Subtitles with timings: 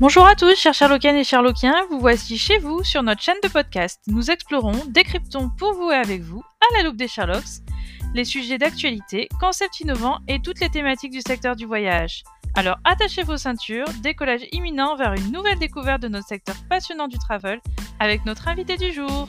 [0.00, 3.48] Bonjour à tous, chers Sherlockiennes et Sherlockiens, vous voici chez vous sur notre chaîne de
[3.48, 4.00] podcast.
[4.06, 7.60] Nous explorons, décryptons pour vous et avec vous, à la loupe des Sherlocks,
[8.14, 12.24] les sujets d'actualité, concepts innovants et toutes les thématiques du secteur du voyage.
[12.54, 17.18] Alors attachez vos ceintures, décollage imminent vers une nouvelle découverte de notre secteur passionnant du
[17.18, 17.60] travel
[17.98, 19.28] avec notre invité du jour.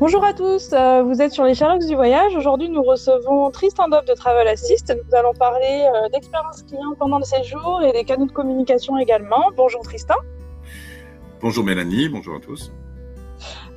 [0.00, 2.36] Bonjour à tous, euh, vous êtes sur les Sherlocks du voyage.
[2.36, 4.94] Aujourd'hui, nous recevons Tristan Dobb de Travel Assist.
[4.94, 9.50] Nous allons parler euh, d'expérience client pendant le séjour et des canaux de communication également.
[9.56, 10.14] Bonjour Tristan.
[11.40, 12.70] Bonjour Mélanie, bonjour à tous.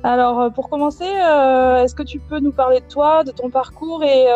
[0.04, 4.04] Alors, euh, pour commencer, est-ce que tu peux nous parler de toi, de ton parcours
[4.04, 4.26] et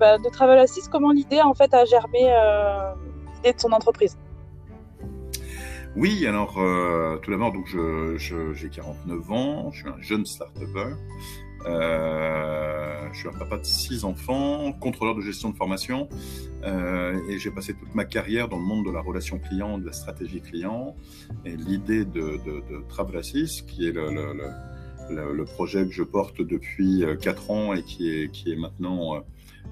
[0.00, 2.28] bah, de Travel Assist Comment l'idée en fait a germé
[3.36, 4.18] l'idée de son entreprise?
[5.96, 8.16] Oui, alors euh, tout d'abord, donc je,
[8.54, 10.94] j'ai 49 ans, je suis un jeune start-upper.
[11.66, 16.08] Euh, je suis un papa de six enfants, contrôleur de gestion de formation,
[16.64, 19.84] euh, et j'ai passé toute ma carrière dans le monde de la relation client, de
[19.84, 20.96] la stratégie client.
[21.44, 24.32] Et l'idée de, de, de Travel Assist, qui est le, le,
[25.10, 28.56] le, le, projet que je porte depuis euh, quatre ans et qui est, qui est
[28.56, 29.22] maintenant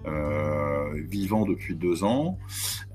[0.07, 2.39] euh, euh, vivant depuis deux ans,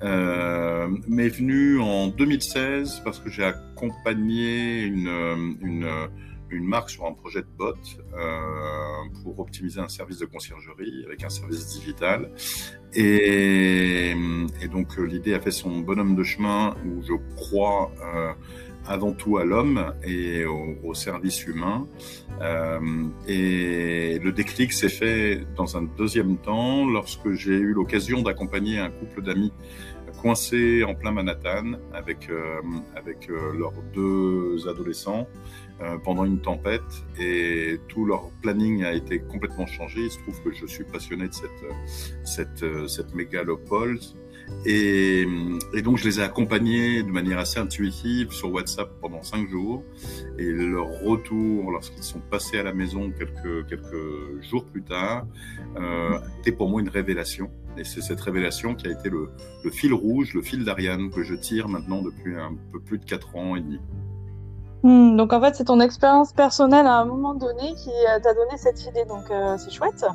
[0.03, 5.07] euh, m'est venu en 2016 parce que j'ai accompagné une,
[5.61, 5.89] une,
[6.49, 7.73] une, marque sur un projet de bot
[8.13, 12.31] euh, pour optimiser un service de conciergerie avec un service digital.
[12.93, 14.13] Et,
[14.71, 18.33] donc l'idée a fait son bonhomme de chemin où je crois euh,
[18.87, 21.87] avant tout à l'homme et au, service humain.
[22.41, 22.79] Euh,
[23.27, 28.91] et le déclic s'est fait dans un deuxième temps lorsque j'ai eu l'occasion d'accompagner un
[28.91, 29.51] couple d'amis
[30.23, 32.61] coincés en plein Manhattan avec, euh,
[32.95, 35.27] avec euh, leurs deux adolescents
[35.81, 36.81] euh, pendant une tempête
[37.19, 40.01] et tout leur planning a été complètement changé.
[40.01, 41.51] Il se trouve que je suis passionné de cette,
[42.23, 43.99] cette, cette mégalopole
[44.65, 45.25] et,
[45.83, 49.83] donc, je les ai accompagnés de manière assez intuitive sur WhatsApp pendant cinq jours.
[50.37, 55.25] Et leur retour, lorsqu'ils sont passés à la maison quelques, jours plus tard,
[55.77, 57.51] euh, était pour moi une révélation.
[57.77, 59.29] Et c'est cette révélation qui a été le,
[59.71, 63.35] fil rouge, le fil d'Ariane que je tire maintenant depuis un peu plus de quatre
[63.35, 63.79] ans et demi.
[64.83, 68.57] Mmh, donc en fait, c'est ton expérience personnelle à un moment donné qui t'a donné
[68.57, 69.05] cette idée.
[69.05, 70.05] Donc euh, c'est chouette.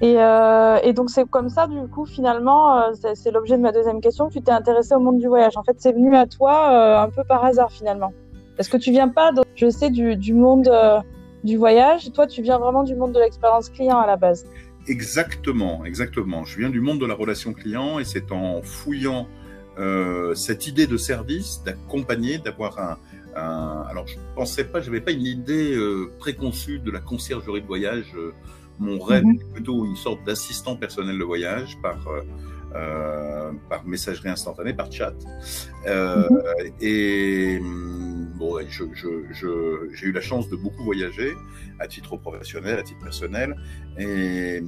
[0.00, 3.70] Et, euh, et, donc c'est comme ça, du coup, finalement, euh, c'est l'objet de ma
[3.70, 4.30] deuxième question.
[4.30, 5.58] Tu t'es intéressé au monde du voyage.
[5.58, 8.12] En fait, c'est venu à toi euh, un peu par hasard, finalement.
[8.56, 11.00] Parce que tu viens pas, donc, je sais, du, du monde euh,
[11.44, 12.10] du voyage.
[12.12, 14.46] Toi, tu viens vraiment du monde de l'expérience client à la base.
[14.88, 16.44] Exactement, exactement.
[16.44, 19.28] Je viens du monde de la relation client et c'est en fouillant
[19.78, 22.98] euh, cette idée de service, d'accompagner, d'avoir un,
[23.36, 25.78] un, Alors, je pensais pas, j'avais pas une idée
[26.18, 28.14] préconçue de la conciergerie de voyage
[28.80, 29.40] mon rêve mm -hmm.
[29.40, 35.14] est plutôt une sorte d'assistant personnel de voyage par, euh, par messagerie instantanée, par chat.
[35.86, 36.72] Euh, mm -hmm.
[36.92, 37.60] Et
[38.40, 39.08] bon, j'ai je,
[39.98, 41.32] je, eu la chance de beaucoup voyager
[41.78, 43.50] à titre professionnel, à titre personnel.
[43.98, 44.62] Et,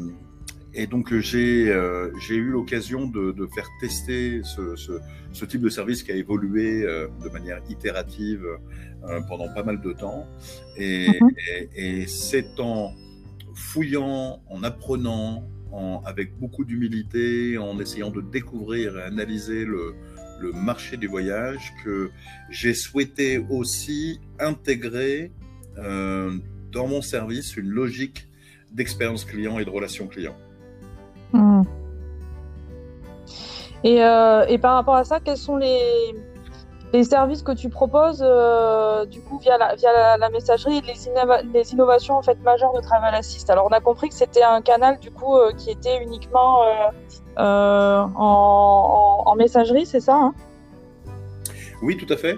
[0.74, 2.10] et donc j'ai euh,
[2.44, 4.92] eu l'occasion de, de, faire tester ce, ce,
[5.38, 9.78] ce, type de service qui a évolué euh, de manière itérative euh, pendant pas mal
[9.88, 10.22] de temps.
[10.76, 11.30] Et, mm -hmm.
[11.50, 12.78] et, et c'est en
[13.54, 19.94] fouillant, en apprenant, en, avec beaucoup d'humilité, en essayant de découvrir et analyser le,
[20.54, 22.10] marché du voyage, que
[22.50, 25.30] j'ai souhaité aussi intégrer
[25.78, 26.36] euh,
[26.72, 28.26] dans mon service une logique
[28.72, 30.34] d'expérience client et de relation client.
[31.32, 31.62] Mmh.
[33.84, 36.12] Et, euh, et, par rapport à ça, quels sont les,
[36.92, 40.94] les services que tu proposes euh, du coup via la, via la, messagerie les,
[41.53, 43.48] les, innovations en fait majeures de Travel Assist.
[43.50, 46.62] Alors on a compris que c'était un canal du coup euh, qui était uniquement
[47.38, 50.34] euh, en, messagerie, c'est ça hein?
[51.82, 52.36] Oui, tout à fait.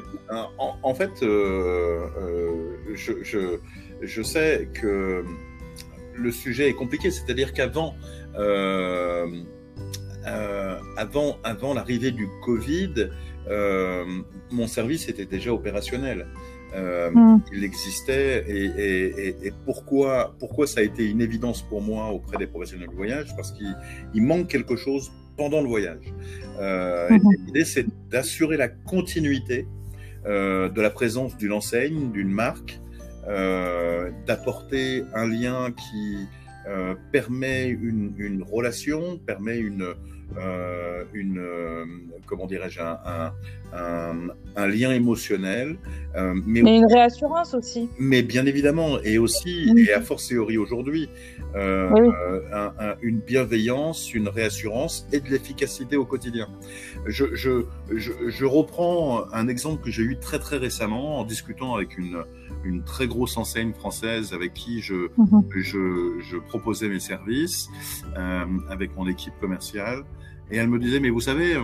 [0.58, 2.02] En, fait, je,
[2.94, 3.58] je,
[4.00, 5.22] je, sais que
[6.14, 7.94] le sujet est compliqué, c'est-à-dire qu'avant
[10.96, 13.10] avant, avant l'arrivée du Covid,
[14.50, 16.26] mon service était déjà opérationnel.
[16.74, 17.42] Euh, mmh.
[17.52, 22.08] Il existait et, et, et, et, pourquoi, pourquoi ça a été une évidence pour moi
[22.08, 23.34] auprès des professionnels de voyage?
[23.36, 26.12] Parce qu'il manque quelque chose pendant le voyage.
[26.58, 27.30] Euh, mmh.
[27.46, 29.68] L'idée, c'est d'assurer la continuité
[30.26, 32.80] euh, de la présence d'une enseigne, d'une marque,
[34.26, 36.26] d'apporter un lien qui
[37.10, 39.94] permet une, une, relation, permet une,
[40.38, 41.84] euh, une, euh,
[42.26, 43.32] comment dirais-je, un,
[44.56, 45.76] un, lien émotionnel.
[46.16, 47.88] Euh, mais, une réassurance aussi.
[47.98, 51.08] Mais bien évidemment, et aussi, et a fortiori aujourd'hui,
[51.54, 56.48] une bienveillance, une réassurance et de l'efficacité au quotidien.
[57.06, 61.74] Je, je, je, je, reprends un exemple que j'ai eu très très récemment en discutant
[61.74, 62.24] avec une,
[62.64, 65.44] une très grosse enseigne française avec qui je, mhm.
[65.56, 67.68] je, je, proposais mes services
[68.68, 70.04] avec mon équipe commerciale.
[70.50, 71.56] Et elle me disait, mais vous savez,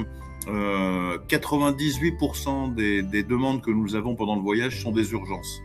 [0.48, 5.60] euh, 98% des, des, demandes que nous avons pendant le voyage sont des urgences.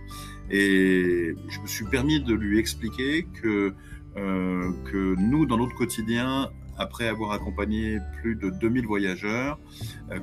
[0.51, 3.73] Et je me suis permis de lui expliquer que,
[4.17, 9.59] euh, que nous, dans notre quotidien, après avoir accompagné plus de 2000 voyageurs,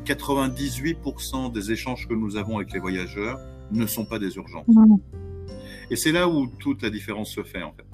[0.05, 3.39] 98% euh, des échanges que nous avons avec les voyageurs
[3.71, 4.67] ne sont pas des urgences.
[4.69, 4.97] Mmh.
[5.91, 7.87] Et c'est là où toute la différence se fait, en fait.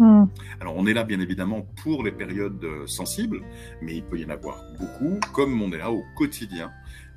[0.00, 0.24] Hmm.
[0.60, 3.42] Alors on est là bien évidemment pour les périodes euh, sensibles,
[3.82, 6.70] mais il peut y en avoir beaucoup, comme on est là au quotidien.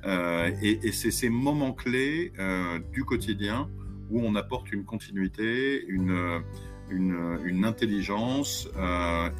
[0.04, 3.70] Euh, et, c'est ces moments clés euh, du quotidien
[4.10, 6.42] où on apporte une continuité, une,
[6.90, 8.68] une, intelligence,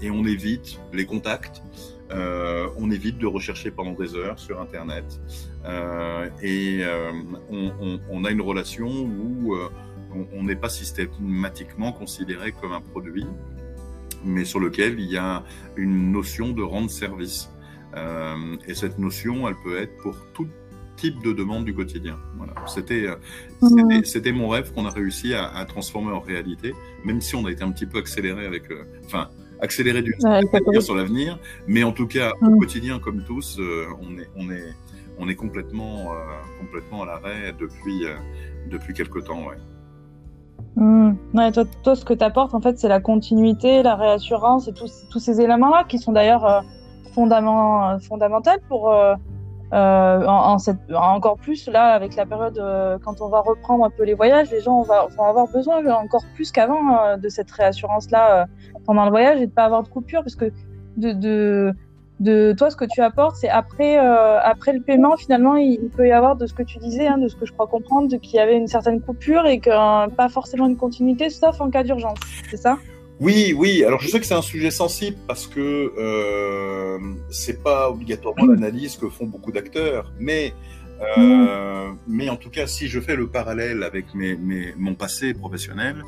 [0.00, 1.62] et on évite les contacts.
[2.10, 5.04] On évite de rechercher pendant des heures sur Internet.
[6.42, 6.82] et
[7.50, 9.56] on, a une relation où
[10.32, 13.26] on n'est pas systématiquement considéré comme un produit,
[14.24, 15.44] mais sur lequel il y a
[15.76, 17.50] une notion de rendre service.
[17.96, 20.48] Euh, et cette notion, elle peut être pour tout
[20.96, 22.18] type de demande du quotidien.
[22.36, 22.54] Voilà.
[22.66, 26.72] C'était, euh, c'était, mon rêve qu'on a réussi à, transformer en réalité,
[27.04, 29.28] même si on a été un petit peu accéléré avec, euh, enfin,
[29.60, 32.58] accéléré d'une ouais, sur l'avenir, mais en tout cas au mmh.
[32.58, 33.58] quotidien comme tous,
[34.00, 34.74] on est, on est,
[35.18, 36.10] on est complètement,
[36.60, 38.04] complètement à l'arrêt depuis,
[38.70, 39.56] depuis quelque temps, ouais.
[40.76, 41.12] Mmh.
[41.34, 44.72] Ouais, toi, toi, ce que tu apportes, en fait, c'est la continuité, la réassurance et
[44.72, 46.60] tous, tous ces éléments-là qui sont d'ailleurs euh,
[47.12, 49.14] fondamentaux pour, euh,
[49.74, 53.90] euh, en, cette, encore plus là, avec la période euh, quand on va reprendre un
[53.90, 58.46] peu les voyages, les gens vont avoir besoin encore plus qu'avant euh, de cette réassurance-là
[58.86, 60.52] pendant le voyage et de pas avoir de coupure parce que
[60.96, 61.74] de, de
[62.20, 66.06] de toi, ce que tu apportes, c'est après, euh, après le paiement, finalement, il, peut
[66.06, 68.34] y avoir de ce que tu disais, hein, de ce que je crois comprendre, qu'il
[68.34, 71.82] y avait une certaine coupure et que euh, pas forcément une continuité, sauf en cas
[71.82, 72.18] d'urgence.
[72.50, 72.78] C'est ça?
[73.24, 73.82] Oui, oui.
[73.84, 76.98] Alors, je sais que c'est un sujet sensible parce que euh,
[77.30, 80.52] c'est pas obligatoirement l'analyse que font beaucoup d'acteurs, mais
[81.16, 85.32] euh, mais en tout cas, si je fais le parallèle avec mes, mes, mon passé
[85.32, 86.04] professionnel,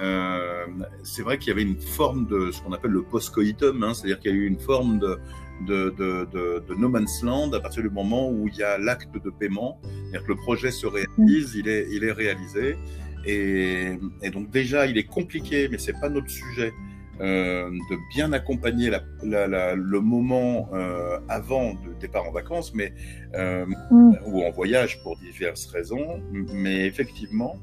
[0.00, 0.66] euh,
[1.02, 4.18] c'est vrai qu'il y avait une forme de ce qu'on appelle le post-coitum, hein, c'est-à-dire
[4.18, 5.18] qu'il y a eu une forme de,
[5.66, 8.78] de, de, de, de, no man's land à partir du moment où il y a
[8.78, 12.78] l'acte de paiement, c'est-à-dire que le projet se réalise, il est, il est réalisé.
[13.26, 16.72] Et, et donc déjà, il est compliqué, mais c'est pas notre sujet.
[17.20, 22.74] Euh, de bien accompagner la, la, la, le moment euh, avant le départ en vacances,
[22.74, 22.92] mais
[23.36, 24.16] euh, mm.
[24.26, 26.20] ou en voyage pour diverses raisons.
[26.32, 27.54] Mais effectivement,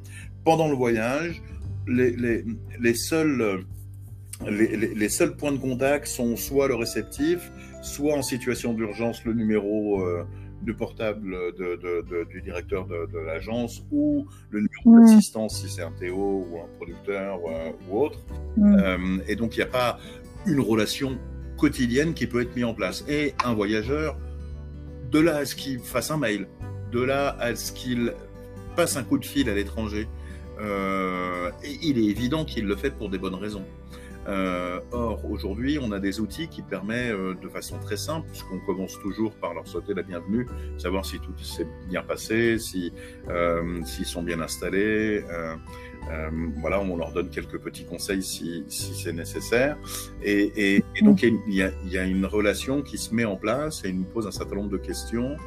[0.46, 1.42] pendant le voyage,
[1.86, 2.46] les, les,
[2.80, 3.66] les seuls
[4.48, 9.24] les, les, les, seuls points de contact sont soit le réceptif, soit en situation d'urgence
[9.26, 10.26] le numéro euh,
[10.62, 15.02] du portable de, de, de, du directeur de, l'agence ou le numéro mmh.
[15.02, 18.20] d'assistance si c'est un Théo ou un producteur euh, ou autre.
[18.58, 18.76] Mmh.
[18.80, 20.00] Euh, et donc il n'y a pas
[20.46, 21.18] une relation
[21.58, 23.06] quotidienne qui peut être mise en place.
[23.08, 24.18] Et un voyageur,
[25.12, 26.48] de là à ce qu'il fasse un mail,
[26.92, 28.14] de là à ce qu'il
[28.76, 30.08] passe un coup de fil à l'étranger,
[30.60, 33.66] euh, il est évident qu'il le fait pour des bonnes raisons.
[34.28, 38.60] Euh, or, aujourd'hui, on a des outils qui permettent euh, de façon très simple, puisqu'on
[38.60, 40.48] commence toujours par leur souhaiter la bienvenue,
[40.78, 42.94] savoir si tout s'est bien passé, si
[43.30, 45.24] euh, s'ils sont bien installés.
[45.30, 45.56] Euh,
[46.60, 49.78] voilà, on leur donne quelques petits conseils si, si c'est nécessaire.
[50.24, 53.24] Et, et, et donc, il y, a, il y, a, une relation qui se met
[53.24, 55.38] en place et il nous pose un certain nombre de questions.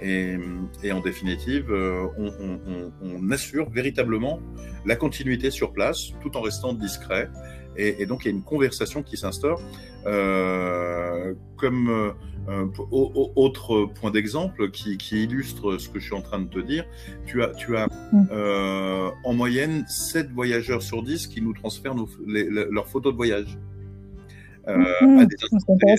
[0.00, 0.36] Et,
[0.82, 4.40] et en définitive, on, on, on, on assure véritablement
[4.86, 7.28] la continuité sur place, tout en restant discret.
[7.76, 9.60] Et, et, donc il y a une conversation qui s'instaure.
[10.06, 12.12] Euh, comme
[12.48, 16.58] euh, autre point d'exemple qui, qui, illustre ce que je suis en train de te
[16.58, 16.84] dire,
[17.24, 18.26] tu as, tu as mm.
[18.30, 23.16] euh, en moyenne 7 voyageurs sur 10 qui nous transfèrent nos, les, leurs photos de
[23.16, 23.58] voyage.
[24.66, 25.36] Mmh, à des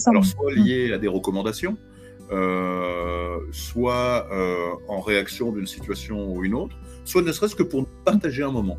[0.08, 1.78] alors soit liées à des recommandations,
[3.52, 4.28] soit
[4.88, 8.78] en réaction d'une situation ou une autre, soit ne serait-ce que pour partager un moment.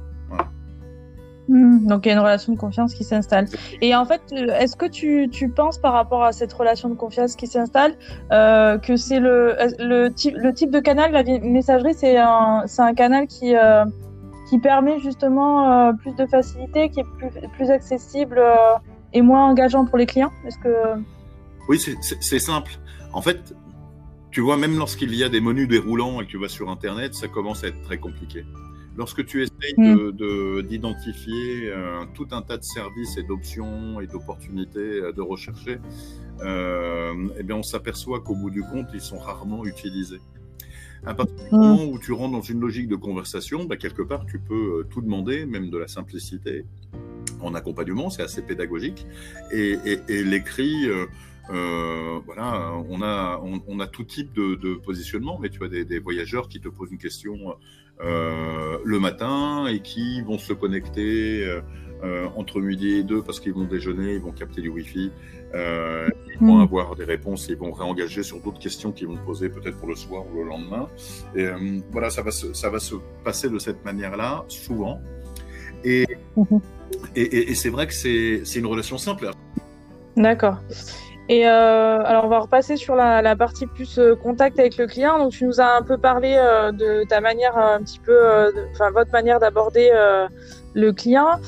[1.49, 3.47] Mmh, donc il y a une relation de confiance qui s'installe.
[3.81, 6.95] Et en fait, euh, est-ce que tu, tu, penses par rapport à cette relation de
[6.95, 7.95] confiance qui s'installe
[8.33, 12.95] euh, que c'est le, le, type, le type de canal, la messagerie, c'est un, un
[12.95, 13.85] canal qui, euh,
[14.51, 18.43] qui permet justement plus de facilité, qui est plus, plus accessible
[19.13, 20.33] et moins engageant pour les clients?
[20.47, 21.01] Est-ce que
[21.69, 22.73] Oui, c'est simple.
[23.13, 23.55] En fait,
[24.31, 27.15] tu vois, même lorsqu'il y a des menus déroulants et que tu vas sur Internet,
[27.15, 28.45] ça commence à être très compliqué.
[28.97, 30.63] Lorsque tu essayes mm.
[30.63, 35.79] d'identifier euh, tout un tas de services et d'options et d'opportunités euh, de rechercher,
[36.41, 40.21] euh, eh bien on s'aperçoit qu'au bout du compte, ils sont rarement utilisés.
[41.05, 44.25] À partir du moment où tu rentres dans une logique de conversation, bah, quelque part,
[44.27, 46.65] tu peux tout demander, même de la simplicité.
[47.41, 49.07] En accompagnement, c'est assez pédagogique.
[49.53, 50.89] Et, l'écrit,
[51.49, 56.49] voilà, on a, on, a tout type de, positionnement, mais tu as des, des, voyageurs
[56.49, 57.55] qui te posent une question
[58.03, 61.61] euh, le matin et qui vont se connecter euh,
[62.05, 65.11] euh, entre midi et deux parce qu'ils vont déjeuner, ils vont capter du Wi-Fi,
[65.55, 66.61] ils vont mm.
[66.61, 69.95] avoir des réponses, ils vont réengager sur d'autres questions qu'ils vont poser peut-être pour le
[69.95, 70.91] soir ou le lendemain.
[71.35, 71.47] Et
[71.91, 75.01] voilà, ça va, se, ça va se passer de cette manière-là, souvent.
[75.83, 76.61] Et, mm-hmm.
[77.15, 79.31] et, et c'est vrai que c'est une relation simple.
[80.17, 80.59] D'accord.
[81.29, 84.87] Et euh, alors, on va repasser sur la, la partie plus euh, contact avec le
[84.87, 85.19] client.
[85.19, 88.53] Donc, tu nous as un peu parlé euh, de ta manière, un petit peu, euh,
[88.73, 89.91] enfin, votre manière d'aborder
[90.75, 91.41] le client.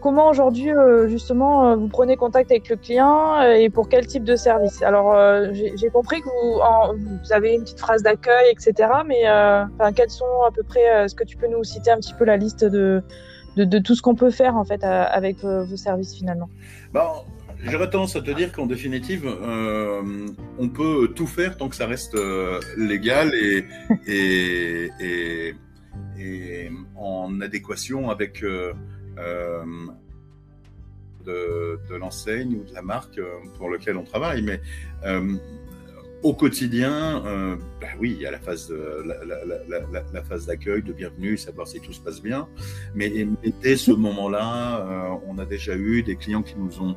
[0.00, 0.70] comment aujourd'hui,
[1.06, 4.82] justement, vous prenez contact avec le client et pour quel type de service?
[4.82, 5.16] Alors,
[5.52, 8.90] j'ai compris que vous, en, vous, avez une petite phrase d'accueil, etc.
[9.06, 9.22] Mais
[9.94, 12.36] quels sont à peu près, est-ce que tu peux nous citer un petit peu la
[12.36, 13.02] liste de,
[13.56, 16.50] de, de tout ce qu'on peut faire en fait avec vos services finalement?
[16.92, 17.24] Bon
[17.64, 20.02] J'aurais tendance à te dire qu'en définitive, euh,
[20.58, 23.64] on peut tout faire tant que ça reste euh, légal et,
[24.06, 25.54] et,
[26.18, 28.72] et, en adéquation avec euh,
[29.18, 29.64] euh
[31.24, 34.42] de, de l'enseigne ou de la marque euh, pour laquelle on travaille.
[34.42, 34.60] Mais
[36.22, 40.46] au quotidien, euh, bah oui, il y a la phase, la, la, la, la, phase
[40.46, 42.48] d'accueil, de bienvenue, savoir si tout se passe bien.
[42.94, 46.96] Mais, mais dès ce moment-là, euh, on a déjà eu des clients qui nous ont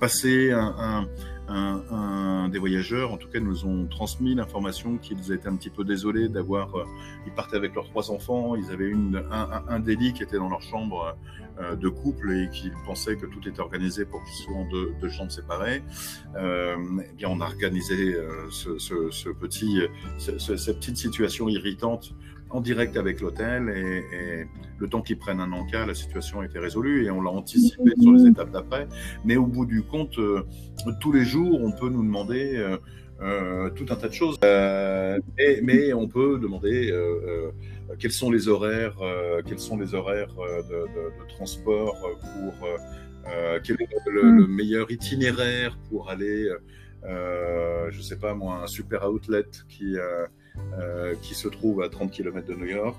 [0.00, 1.06] passé un,
[1.48, 5.70] un, un, des voyageurs, en tout cas, nous ont transmis l'information qu'ils étaient un petit
[5.70, 6.74] peu désolés d'avoir.
[6.76, 6.84] Euh,
[7.26, 10.48] ils partaient avec leurs trois enfants, ils avaient une, un, un, délit qui était dans
[10.48, 11.16] leur chambre
[11.60, 14.92] euh, de couple et qu'ils pensaient que tout était organisé pour qu'ils soient en deux,
[15.00, 15.82] deux, chambres séparées.
[16.36, 16.76] Euh,
[17.08, 19.80] eh bien, on a organisé euh, ce, ce, ce, petit,
[20.18, 22.14] ce, cette petite situation irritante
[22.50, 24.46] en direct avec l'hôtel et,
[24.78, 27.92] le temps qu'ils prennent un encas, la situation a été résolue et on l'a anticipé
[28.00, 28.88] sur les étapes d'après.
[29.26, 30.42] Mais au bout du compte, euh,
[31.00, 32.78] tous les jours, on peut nous demander euh,
[33.20, 34.38] euh, tout un tas de choses.
[34.42, 36.92] Mais, on peut demander
[37.98, 38.96] quels sont les horaires,
[39.46, 40.86] quels sont les horaires de,
[41.28, 42.68] transport pour
[43.62, 46.48] quel est le, le, meilleur itinéraire pour aller,
[47.04, 49.96] je sais pas moi, un super outlet qui
[51.22, 52.96] qui se trouve à 30 km de New York.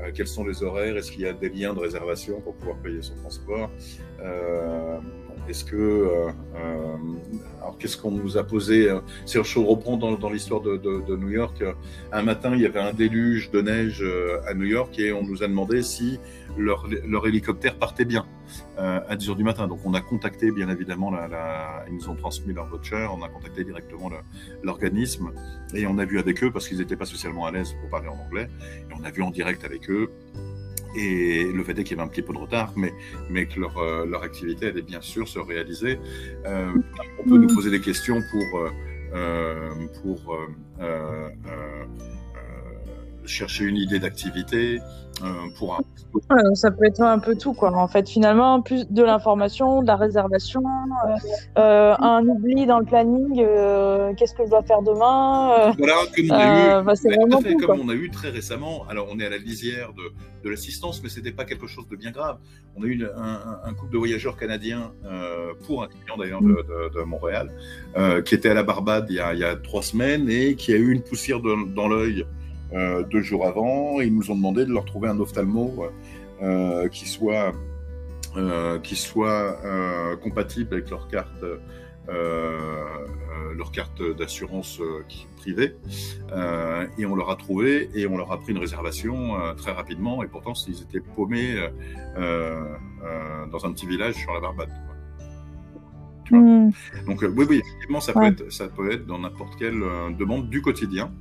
[0.00, 0.96] Euh, quels sont les horaires?
[0.96, 3.70] Est-ce qu'il y a des liens de réservation pour pouvoir payer son transport?
[4.22, 4.98] Euh,
[5.48, 6.30] Est-ce que euh,
[7.60, 8.88] alors qu'est-ce qu'on nous a posé
[9.26, 11.64] Si je reprends dans, dans l'histoire de, New York,
[12.12, 14.04] un matin il y avait un déluge de neige
[14.46, 16.18] à New York et on nous a demandé si
[16.56, 16.86] leur,
[17.26, 18.26] hélicoptère partait bien.
[18.26, 18.39] euh,
[18.78, 19.66] à 10 heures du matin.
[19.68, 23.22] Donc on a contacté bien évidemment, la, la, ils nous ont transmis leur voucher, on
[23.22, 24.10] a contacté directement
[24.62, 25.32] l'organisme
[25.74, 28.08] et on a vu avec eux parce qu'ils n'étaient pas socialement à l'aise pour parler
[28.08, 28.48] en anglais.
[28.90, 30.10] Et on a vu en direct avec eux.
[30.96, 32.92] Et le fait est qu'il y avait un petit peu de retard, mais,
[33.28, 36.00] mais que leur, euh, leur activité allait bien sûr se réaliser.
[36.46, 36.72] Euh,
[37.20, 38.70] on peut nous poser des questions pour, euh,
[39.14, 39.70] euh
[40.02, 40.36] pour
[40.80, 41.28] euh,
[43.24, 44.80] chercher une idée d'activité,
[45.22, 46.54] euh, pour un...
[46.54, 47.72] ça peut être un peu tout, quoi.
[47.74, 52.86] En fait, finalement, plus de l'information, de la réservation, euh, euh, un oubli dans le
[52.86, 53.36] planning,
[54.16, 55.72] qu'est-ce que je dois faire demain.
[55.76, 56.94] Voilà, comme on a eu, bah,
[57.42, 58.86] fait, tout, comme on a eu très récemment.
[58.88, 60.02] Alors, on est à la lisière de,
[60.42, 62.38] de l'assistance, mais c'était pas quelque chose de bien grave.
[62.76, 64.92] On a eu un, un couple de voyageurs canadiens
[65.66, 67.50] pour un client d'ailleurs de, de, de, Montréal,
[68.24, 70.72] qui était à la Barbade il y, a, il y a trois semaines et qui
[70.72, 72.24] a eu une poussière de, dans l'œil
[72.72, 74.00] euh, deux jours avant.
[74.00, 75.86] Ils nous ont demandé de leur trouver un ophtalmo
[76.42, 77.52] euh, qui soit,
[78.36, 81.44] euh, qui soit euh, compatible avec leur carte.
[83.56, 84.80] leur carte d'assurance
[85.36, 85.76] privée
[86.98, 90.26] et on leur a trouvé et on leur a pris une réservation très rapidement et
[90.26, 91.54] pourtant ils étaient paumés
[92.16, 94.89] dans un petit village sur la Barbade.
[96.30, 96.70] Mmh.
[97.06, 98.32] Donc euh, oui, oui, effectivement, ça, ouais.
[98.32, 101.12] peut être, ça peut être dans n'importe quelle euh, demande du quotidien.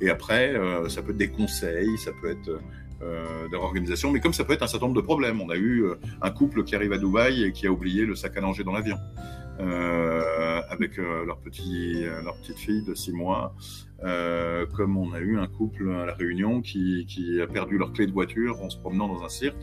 [0.00, 2.60] Et après, euh, ça peut être des conseils, ça peut être
[2.98, 5.42] de l'organisation, mais comme ça peut être un certain nombre de problèmes.
[5.42, 5.84] On a eu
[6.22, 8.72] un couple qui arrive à Dubaï et qui a oublié le sac à langer dans
[8.72, 8.96] l'avion.
[9.58, 13.54] Avec leur, petit, leur petite fille de six mois,
[14.00, 18.06] comme on a eu un couple à la Réunion qui, qui a perdu leur clé
[18.06, 19.60] de voiture en se promenant dans un cirque.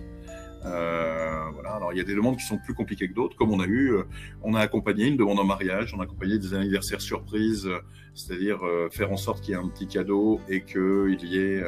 [0.66, 1.72] Euh, voilà.
[1.74, 3.66] Alors il y a des demandes qui sont plus compliquées que d'autres, comme on a
[3.66, 4.04] eu, euh,
[4.42, 7.80] on a accompagné une demande en mariage, on a accompagné des anniversaires surprises, euh,
[8.14, 8.60] c'est-à-dire
[8.92, 11.64] faire en sorte qu'il y ait un petit cadeau et qu'il y ait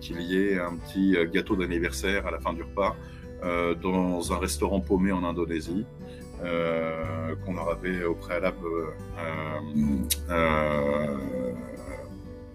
[0.00, 2.96] qu'il y ait un petit gâteau d'anniversaire à la fin du repas
[3.82, 5.84] dans un restaurant paumé en Indonésie.
[6.40, 8.66] qu'on leur avait au préalable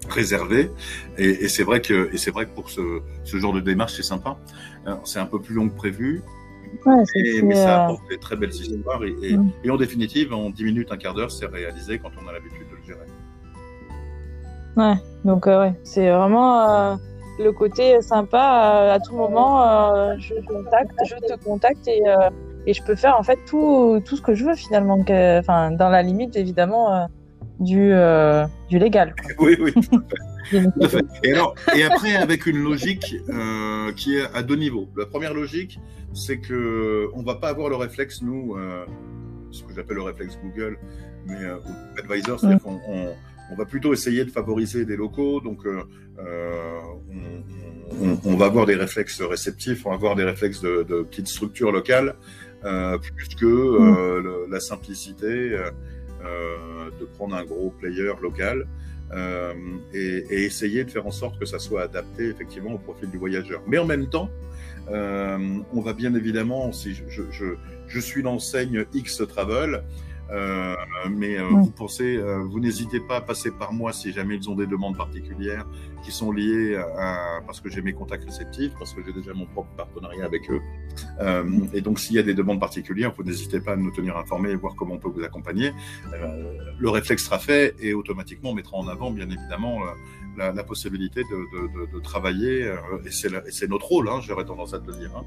[0.09, 0.71] réservé.
[1.17, 3.93] Et, et c'est vrai que, et c'est vrai que pour ce, ce genre de démarche,
[3.93, 4.38] c'est sympa.
[5.03, 6.21] C'est un peu plus long que prévu.
[6.85, 7.03] Ouais,
[7.43, 9.03] mais ça euh, apporte des très belles histoires.
[9.03, 9.51] Et, et, mm.
[9.63, 12.67] et, en définitive, en 10 minutes, un quart d'heure, c'est réalisé quand on a l'habitude
[12.69, 13.07] de le gérer.
[14.77, 16.95] Ouais, donc euh, ouais, c'est vraiment euh,
[17.39, 18.91] le côté sympa.
[18.93, 22.01] à tout moment, je, contacte, je te contacte et,
[22.65, 24.99] et je peux faire en fait tout, tout ce que je veux finalement.
[25.39, 27.07] Enfin, dans la limite, évidemment
[27.59, 27.93] du,
[28.69, 29.15] du légal.
[29.39, 29.73] Oui, oui.
[31.23, 34.87] Et, alors, et après, avec une logique euh, qui est à deux niveaux.
[34.95, 35.79] La première logique,
[36.13, 38.85] c'est que on va pas avoir le réflexe, nous, euh,
[39.51, 40.77] ce que j'appelle le réflexe Google,
[41.27, 41.57] mais euh,
[41.97, 43.13] Advisor, c'est-à-dire qu'on on,
[43.51, 45.41] on, va plutôt essayer de favoriser des locaux.
[45.41, 45.81] Donc, euh,
[48.01, 51.27] on, on, va avoir des réflexes réceptifs, on va avoir des réflexes de, de petites
[51.27, 52.15] structures locales,
[52.61, 55.57] plus que le, la simplicité.
[56.99, 58.65] De prendre un gros player local
[59.13, 59.53] euh,
[59.93, 63.17] et, et, essayer de faire en sorte que ça soit adapté effectivement au profil du
[63.17, 63.62] voyageur.
[63.67, 64.29] Mais en même temps,
[64.89, 67.45] euh, on va bien évidemment, si je, je,
[67.88, 69.83] je suis l'enseigne X Travel,
[70.32, 70.75] euh,
[71.10, 74.50] mais euh, vous pensez, euh, vous n'hésitez pas à passer par moi si jamais ils
[74.50, 75.65] ont des demandes particulières
[76.03, 79.46] qui sont liées à, parce que j'ai mes contacts réceptifs, parce que j'ai déjà mon
[79.46, 80.62] propre partenariat avec eux.
[81.20, 84.17] Euh, et donc s'il y a des demandes particulières, vous n'hésitez pas à nous tenir
[84.17, 85.74] informés et voir comment on peut vous accompagner.
[86.79, 89.79] le réflexe sera fait et automatiquement on mettra en avant bien évidemment
[90.37, 92.75] la, possibilité de, de, travailler, euh,
[93.05, 95.23] et c'est notre rôle, hein, j'aurais tendance à le dire, hein.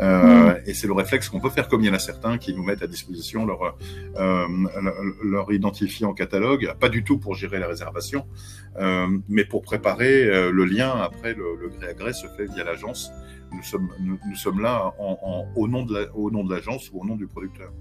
[0.00, 2.54] euh, et c'est le réflexe qu'on peut faire, comme il y en a certains qui
[2.54, 3.76] nous mettent à disposition leur,
[4.16, 4.46] euh,
[5.24, 8.26] leur identifiant catalogue, pas du tout pour gérer la réservation,
[9.28, 13.10] mais pour préparer le lien, après le, gré à gré se fait via l'agence,
[13.52, 17.26] nous sommes, nous, sommes là en, en, au nom de l'agence ou au nom du
[17.26, 17.72] producteur.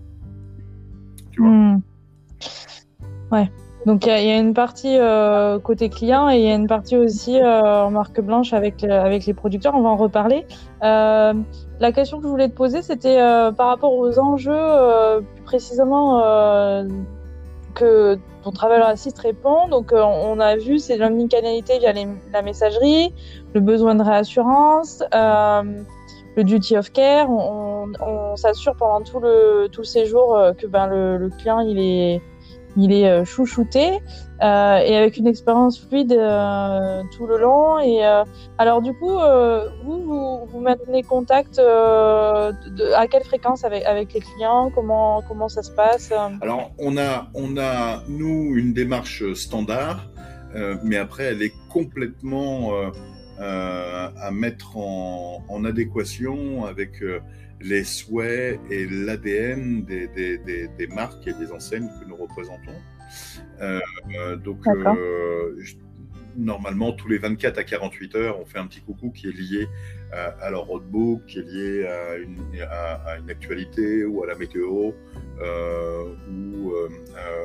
[1.32, 1.52] Tu vois?
[1.52, 1.82] Mmh.
[3.32, 3.52] Ouais.
[3.86, 6.68] Donc il y, y, a une partie euh, côté client et il y a une
[6.68, 9.74] partie aussi euh, en marque blanche avec euh, avec les producteurs.
[9.74, 10.46] On va en reparler.
[10.84, 11.34] Euh,
[11.80, 15.44] la question que je voulais te poser, c'était euh, par rapport aux enjeux euh, plus
[15.44, 16.22] précisément
[17.74, 19.70] que ton Travel Assist répond.
[19.70, 23.14] Donc on a vu c'est l'omnicanalité via les, la messagerie,
[23.54, 25.02] le besoin de réassurance.
[25.14, 30.68] le duty of care, on, on, on s'assure pendant tout le tout le séjour que
[30.68, 32.22] ben le, le client il est
[32.80, 34.00] il est euh, chouchouté
[34.42, 37.80] euh, et avec une expérience fluide euh, tout le long.
[37.80, 38.02] Et
[38.58, 39.18] alors du coup,
[39.84, 44.72] vous, vous, maintenez contact à quelle fréquence avec, les clients?
[44.74, 46.14] Comment comment ça se passe?
[46.42, 50.08] Alors on a on a nous une démarche standard,
[50.84, 52.72] mais après elle est complètement
[53.40, 57.02] à mettre en adéquation avec
[57.62, 62.76] les souhaits et l'ADN des, des, des, des, marques et des enseignes que nous représentons.
[63.62, 65.56] Euh, donc, euh,
[66.38, 69.68] normalement, tous les 24 à 48 heures, on fait un petit coucou qui est lié
[70.12, 74.28] à, à leur roadbook, qui est lié à une, à, à une actualité ou à
[74.28, 74.94] la météo
[75.42, 76.90] euh, ou euh,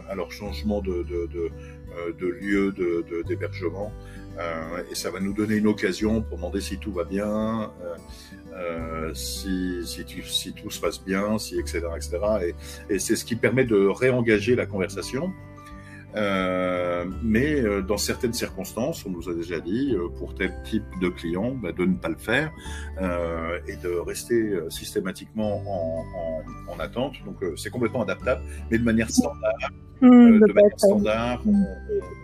[0.09, 1.51] à leur changement de, de, de,
[1.99, 2.75] euh, de lieu
[3.27, 3.93] d'hébergement.
[4.39, 7.73] Euh, et ça va nous donner une occasion pour demander si tout va bien,
[8.57, 10.05] euh, si,
[10.57, 11.83] tout se passe bien, si etc.
[11.97, 12.19] etc.
[12.91, 15.33] Et, c'est ce qui permet de réengager la conversation.
[16.17, 21.09] Euh, mais euh, dans certaines circonstances, on nous a déjà dit, pour tel type de
[21.09, 22.53] client, bah, de ne pas le faire
[23.67, 26.05] et de rester systématiquement en,
[26.71, 27.15] en, en attente.
[27.25, 29.71] Donc c'est complètement adaptable, mais de manière standard.
[30.05, 31.67] Mmh, de manière standard, on,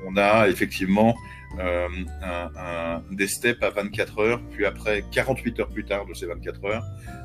[0.07, 1.14] on, a effectivement
[1.59, 1.88] euh,
[2.23, 6.27] un, un, des steps à 24 heures, puis après 48 heures plus tard de ces
[6.27, 6.85] 24 heures,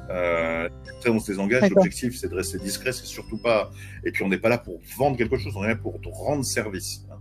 [0.09, 1.69] euh, après on se désengage.
[1.69, 3.69] L'objectif c'est de rester discret, c'est surtout pas.
[4.05, 6.45] Et puis on n'est pas là pour vendre quelque chose, on est là pour rendre
[6.45, 7.05] service.
[7.11, 7.19] Hein.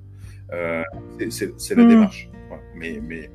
[0.52, 0.82] Euh,
[1.30, 1.88] c'est la mmh.
[1.88, 2.30] démarche.
[2.50, 2.58] Ouais.
[2.76, 3.30] Mais, mais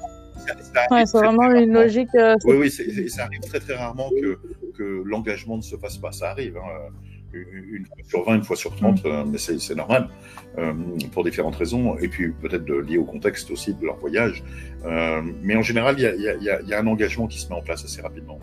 [0.92, 2.16] ouais, c'est vraiment une logique.
[2.16, 4.40] Euh, oui, oui, ça arrive très très rarement que,
[4.78, 6.14] que l'engagement ne se fasse pas.
[6.14, 6.56] Ça arrive.
[6.58, 6.94] Hein
[7.34, 10.10] une fois sur 20, une fois sur 30, euh, mais c'est normal,
[10.58, 10.74] euh,
[11.12, 14.44] pour différentes raisons, et puis peut-être lié au contexte aussi de leur voyage.
[14.86, 17.50] Euh, mais en général, il y a, y, a, y a, un engagement qui se
[17.50, 18.40] met en place assez rapidement.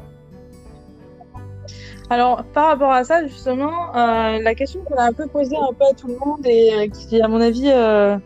[2.08, 5.72] Alors, par rapport à ça, justement, euh, la question qu'on a un peu posée un
[5.72, 8.16] peu à tout le monde et euh, qui, à mon avis, euh,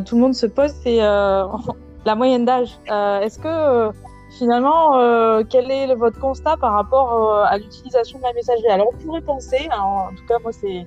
[0.00, 0.96] tout le monde se pose, c'est
[2.04, 2.70] la moyenne d'âge.
[2.88, 3.92] Est-ce que
[4.38, 8.68] finalement, euh, quel est votre constat par rapport euh, à l'utilisation de la messagerie?
[8.68, 10.84] Alors, on pourrait penser, en tout cas, moi, c'est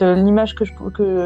[0.00, 0.64] l'image que,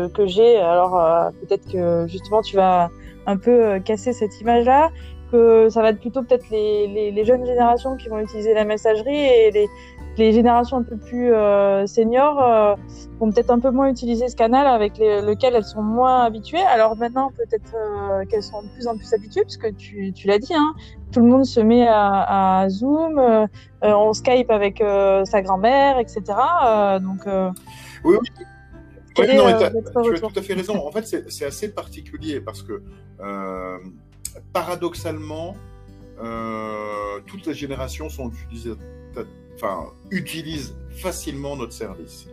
[0.09, 0.59] que, j'ai.
[0.59, 2.91] Alors, euh, peut-être que justement, tu vas
[3.27, 4.91] un peu casser cette image-là,
[5.31, 8.65] que ça va être plutôt peut-être les, les, les, jeunes générations qui vont utiliser la
[8.65, 9.69] messagerie et les,
[10.19, 12.75] les générations un peu plus euh, seniors euh,
[13.21, 16.63] vont peut-être un peu moins utiliser ce canal avec lequel elles sont moins habituées.
[16.63, 20.39] Alors maintenant, peut-être euh, qu'elles sont de plus en plus habituées, puisque tu, tu l'as
[20.39, 20.75] dit, hein,
[21.13, 23.21] tout le monde se met à, à Zoom,
[23.83, 24.83] on Skype avec
[25.25, 26.23] sa grand-mère, etc.
[27.01, 27.23] donc,
[28.05, 28.29] oui, oui.
[29.15, 30.87] tu as tout à fait raison.
[30.87, 32.83] En fait, c'est assez particulier parce que
[34.53, 35.57] paradoxalement,
[37.27, 38.75] toutes les générations sont utilisées
[39.59, 42.29] enfin, utilisent facilement notre service.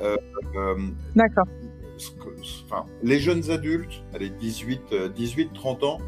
[0.00, 0.16] Euh,
[0.56, 0.74] euh,
[1.14, 1.46] D'accord.
[2.64, 5.98] Enfin, les jeunes adultes, allez, 18, 18 30 ans,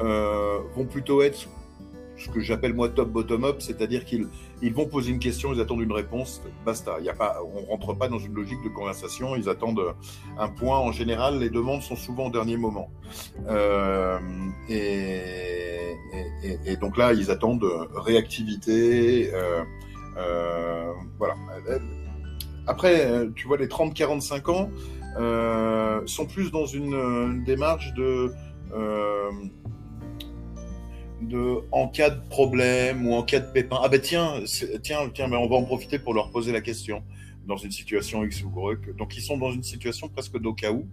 [0.00, 1.46] euh, vont plutôt être
[2.16, 4.28] ce que j'appelle moi top bottom up, c'est-à-dire qu'ils
[4.62, 6.96] ils vont poser une question, ils attendent une réponse, basta.
[7.00, 9.94] Il y a pas, on rentre pas dans une logique de conversation, ils attendent
[10.38, 10.78] un point.
[10.78, 12.88] En général, les demandes sont souvent au dernier moment.
[13.48, 14.18] Euh,
[14.68, 15.96] et,
[16.42, 19.30] et, et, donc là, ils attendent réactivité.
[19.34, 19.64] Euh,
[21.18, 21.34] voilà.
[22.66, 24.70] Après, euh, tu vois, les 30-45 ans
[25.18, 28.32] euh, sont plus dans une, démarche de,
[31.20, 33.78] de en cas de problème ou en cas de pépin.
[33.82, 34.40] Ah ben tiens,
[34.82, 37.02] tiens, tiens, mais on va en profiter pour leur poser la question
[37.46, 38.96] dans une situation X ou Y.
[38.96, 40.86] Donc ils sont dans une situation presque d'au cas où.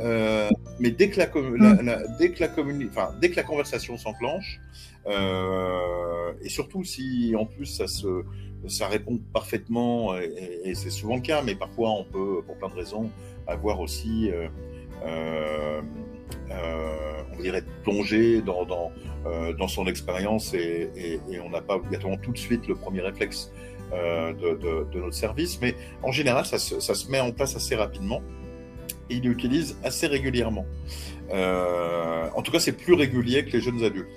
[0.00, 2.50] Euh, mais dès que la, la, dès que la
[2.88, 4.60] enfin, dès que la conversation s'enclenche,
[5.06, 8.24] euh, et surtout si en plus ça se
[8.68, 12.74] ça répond parfaitement, et, c'est souvent le cas, mais parfois on peut, pour plein de
[12.74, 13.10] raisons,
[13.46, 14.48] avoir aussi, euh,
[15.04, 15.82] euh,
[16.50, 16.92] euh
[17.38, 18.90] on dirait, plongé dans, dans,
[19.58, 23.02] dans son expérience et, et, et, on n'a pas obligatoirement tout de suite le premier
[23.02, 23.52] réflexe
[23.92, 27.76] de, de, notre service, mais en général, ça se, ça se met en place assez
[27.76, 28.22] rapidement
[29.10, 30.64] et il l'utilise assez régulièrement.
[31.30, 34.08] En tout cas, c'est plus régulier que les jeunes adultes.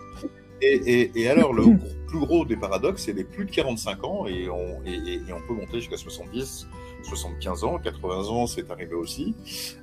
[0.61, 1.63] Et, et, alors, le
[2.09, 5.53] plus gros des paradoxes, c'est les plus de 45 ans, et on, et, on peut
[5.53, 6.67] monter jusqu'à 70,
[7.03, 9.35] 75 ans, 80 ans, c'est arrivé aussi.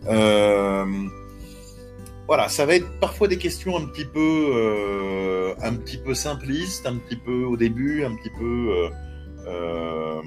[0.07, 0.85] Euh,
[2.27, 6.87] voilà, ça va être parfois des questions un petit peu, euh, un petit peu simplistes,
[6.87, 8.91] un petit peu au début, un petit peu
[9.47, 10.23] euh,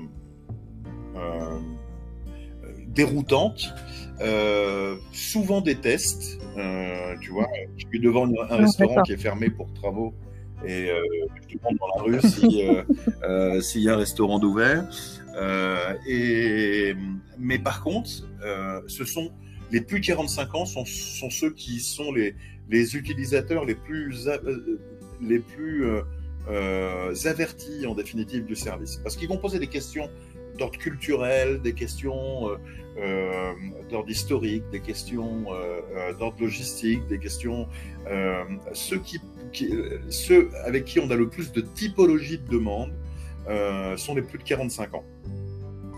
[2.88, 3.74] déroutantes.
[4.22, 6.40] Euh, souvent des tests,
[7.22, 10.14] tu vois, je suis devant un restaurant qui est fermé pour travaux
[10.65, 11.02] et euh,
[11.48, 12.84] je demande dans la rue euh,
[13.24, 14.86] euh, s'il y a un restaurant d'ouvert.
[15.36, 16.95] Euh, et,
[17.38, 18.10] mais par contre,
[18.43, 19.32] euh, ce sont
[19.72, 22.36] les plus de 45 ans sont, sont ceux qui sont les,
[22.69, 24.28] les utilisateurs les plus,
[25.22, 25.86] les plus
[27.26, 28.98] avertis en définitive du service.
[28.98, 30.10] Parce qu'ils vont poser des questions
[30.58, 32.50] d'ordre culturel, des questions
[33.02, 33.54] euh,
[33.89, 37.67] d'ordre historique, des questions euh, d'ordre logistique, des questions
[38.08, 38.43] euh,
[38.74, 39.19] ceux qui
[39.62, 42.92] euh, ceux avec qui on a le plus de typologie de demande
[43.50, 45.04] euh, sont les plus de 45 ans.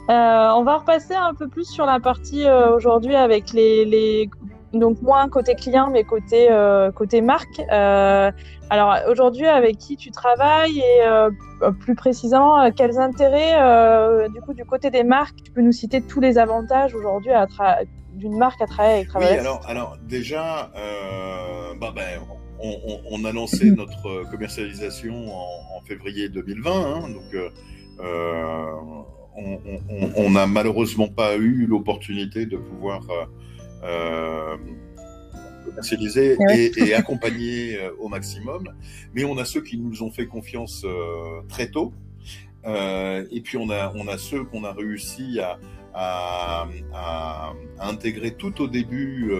[0.10, 0.14] Euh,
[0.56, 4.30] on va repasser un peu plus sur la partie aujourd'hui avec les, les,
[4.74, 6.50] donc moins côté client mais côté
[6.96, 7.62] côté marque.
[7.70, 14.90] alors aujourd'hui avec qui tu travailles et plus précisément quels intérêts du coup du côté
[14.90, 17.32] des marques tu peux nous citer tous les avantages aujourd'hui
[18.14, 20.72] d'une marque à travailler avec Oui alors alors déjà
[21.80, 22.20] bah, ben,
[22.64, 27.50] on, a lancé notre commercialisation en, février 2020, hein, donc euh,
[28.00, 28.66] euh,
[30.16, 33.02] on n'a malheureusement pas eu l'opportunité de pouvoir
[33.84, 34.58] euh,
[35.66, 38.64] commercialiser et, accompagner au maximum,
[39.14, 40.86] mais on a ceux qui nous ont fait confiance
[41.50, 41.94] très tôt,
[42.66, 48.68] et puis on a, on a ceux qu'on a réussi à, à, intégrer tout au
[48.68, 49.32] début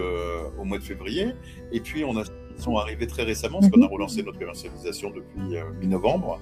[0.58, 1.28] au mois de février.
[1.70, 2.24] Et puis on a
[2.58, 3.92] sont arrivés très récemment, parce qu'on a mhm.
[3.92, 6.40] relancé notre commercialisation depuis euh, mi-novembre,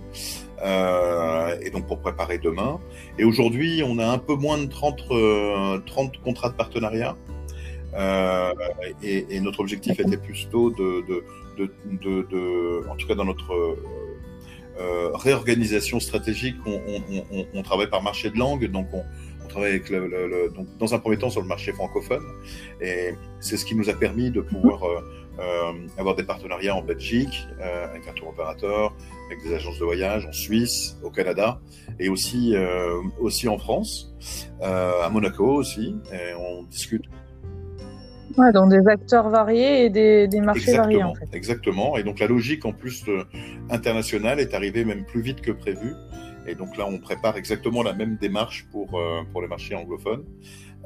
[0.62, 2.80] euh, et donc pour préparer demain.
[3.18, 5.80] Et aujourd'hui, on a un peu moins de 30, 30 euh,
[6.24, 7.16] contrats de partenariat.
[7.94, 8.52] Euh,
[9.02, 11.24] et, et, notre objectif était plutôt de, de,
[11.58, 13.76] de, de, de en tout cas dans notre
[15.14, 19.02] réorganisation stratégique, on, on, on, on, travaille par marché de langue, donc on,
[19.50, 22.22] travaille avec le, le, donc dans un premier temps sur le marché francophone,
[22.80, 25.00] et c'est ce qui nous a permis de pouvoir euh,
[25.98, 28.94] avoir des partenariats en Belgique euh, avec un tour opérateur,
[29.26, 31.60] avec des agences de voyage en Suisse, au Canada
[31.98, 34.12] et aussi euh, aussi en France,
[34.62, 35.96] à Monaco aussi.
[36.12, 37.04] Et on discute
[38.38, 41.28] Ouais, donc des acteurs variés et des, des marchés variés en fait.
[41.32, 41.96] Exactement.
[41.96, 43.04] Et donc la logique en plus
[43.70, 45.94] internationale est arrivée même plus vite que prévu.
[46.46, 50.24] Et donc là, on prépare exactement la même démarche pour, euh, pour les marchés anglophones.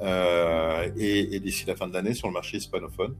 [0.02, 3.14] Euh, et, et d'ici la fin de l'année sur le marché hispanophone.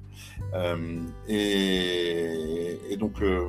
[0.54, 3.48] Euh, et, et, donc, euh,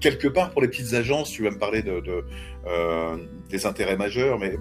[0.00, 2.24] quelque part, pour les petites agences, tu vas me parler de, de
[2.66, 3.16] euh,
[3.50, 4.56] des intérêts majeurs, mais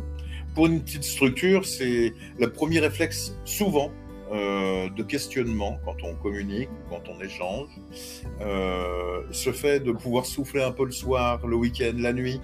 [0.53, 3.91] pour une petite structure, c'est le premier réflexe souvent
[4.31, 7.69] euh, de questionnement quand on communique, quand on échange,
[8.41, 12.41] euh, ce fait de pouvoir souffler un peu le soir, le week-end, la nuit,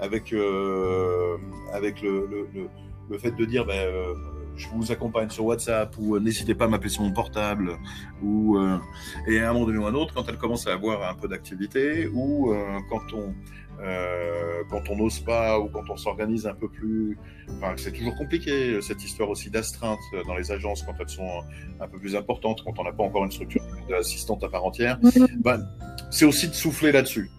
[0.00, 1.36] avec, euh,
[1.72, 2.68] avec le, le, le,
[3.10, 4.14] le, fait de dire ben, euh,
[4.56, 7.78] je vous accompagne sur WhatsApp ou euh, n'hésitez pas à m'appeler sur mon portable
[8.22, 8.78] ou euh,
[9.26, 11.14] et à un moment donné ou à un autre quand elle commence à avoir un
[11.14, 13.34] peu d'activité ou euh, quand on
[13.82, 17.16] euh, quand on n'ose pas ou quand on s'organise un peu plus
[17.56, 21.40] enfin, c'est toujours compliqué cette histoire aussi d'astreinte dans les agences quand elles sont
[21.80, 24.98] un peu plus importantes quand on n'a pas encore une structure d'assistante à part entière.
[25.38, 25.66] Ben,
[26.10, 27.30] c'est aussi de souffler là-dessus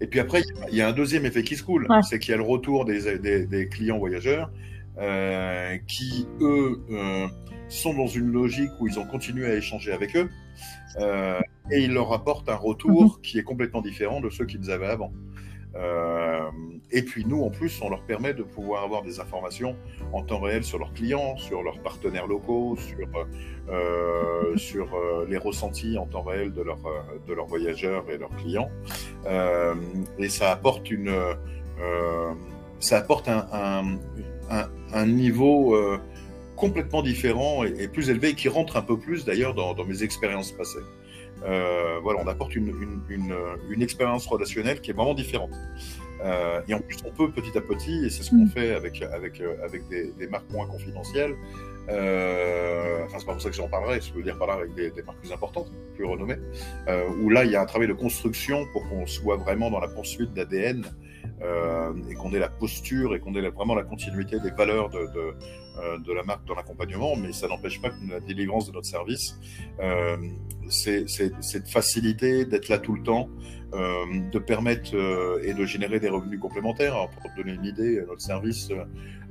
[0.00, 2.02] et puis après, il y a un deuxième effet qui se coule, ouais.
[2.02, 4.50] c'est qu'il y a le retour des, des, des clients voyageurs
[4.98, 7.26] euh, qui, eux, euh,
[7.68, 10.28] sont dans une logique où ils ont continué à échanger avec eux
[11.00, 13.20] euh, et ils leur apportent un retour mm -hmm.
[13.22, 15.12] qui est complètement différent de ceux qu'ils avaient avant.
[15.76, 16.50] Euh,
[16.90, 19.76] et puis nous, en plus, on leur permet de pouvoir avoir des informations
[20.12, 23.08] en temps réel sur leurs clients, sur leurs partenaires locaux, sur,
[23.68, 26.78] euh, sur euh, les ressentis en temps réel de, leur,
[27.26, 28.70] de leurs voyageurs et leurs clients.
[30.18, 31.14] Et ça apporte, une,
[32.80, 33.98] ça apporte un,
[34.50, 35.76] un niveau
[36.56, 40.02] complètement différent et, et, plus élevé, qui rentre un peu plus d'ailleurs dans, dans mes
[40.02, 40.78] expériences passées.
[41.44, 43.34] Euh, voilà, on apporte une, une, une,
[43.70, 45.52] une, expérience relationnelle qui est vraiment différente.
[46.24, 48.50] Euh, et en plus, on peut petit à petit, et c'est ce qu'on mmh.
[48.50, 51.34] fait avec, avec, euh, avec des, des, marques moins confidentielles,
[51.90, 54.74] euh, enfin, c'est pas pour ça que j'en parlerai, je veux dire par là avec
[54.74, 56.36] des, des marques plus importantes, plus renommées,
[56.88, 59.80] euh, où là, il y a un travail de construction pour qu'on soit vraiment dans
[59.80, 60.84] la poursuite d'ADN
[61.42, 64.90] euh, et qu'on ait la posture et qu'on ait la, vraiment la continuité des valeurs
[64.90, 65.34] de, de,
[66.04, 69.38] de la marque dans l'accompagnement, mais ça n'empêche pas que la délivrance de notre service,
[69.80, 70.16] euh,
[70.68, 73.28] c'est de faciliter, d'être là tout le temps,
[73.74, 77.06] euh, de permettre euh, et de générer des revenus complémentaires.
[77.10, 78.70] Pour te donner une idée, notre service,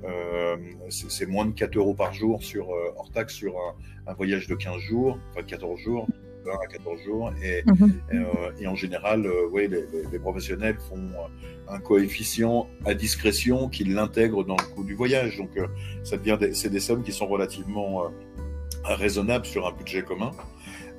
[0.03, 0.57] euh,
[0.89, 4.53] c'est moins de 4 euros par jour sur, hors taxe sur un, un, voyage de
[4.53, 6.07] 15 jours, enfin 14 jours.
[6.45, 7.86] 1 à 14 jours et, mmh.
[8.13, 11.10] euh, et en général euh, oui, les, les, les, professionnels font
[11.69, 15.67] un coefficient à discrétion qui l'intègre dans le coût du voyage donc euh,
[16.04, 18.12] ça devient c'est des sommes qui sont relativement
[18.84, 20.32] raisonnables sur un budget commun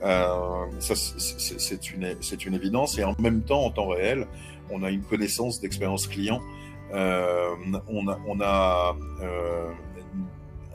[0.03, 2.99] euh, ça, c'est une, c'est une évidence.
[2.99, 4.27] Et en même temps, en temps réel,
[4.71, 6.41] on a une connaissance d'expérience client.
[6.93, 7.55] Euh,
[7.89, 9.71] on a, on a euh,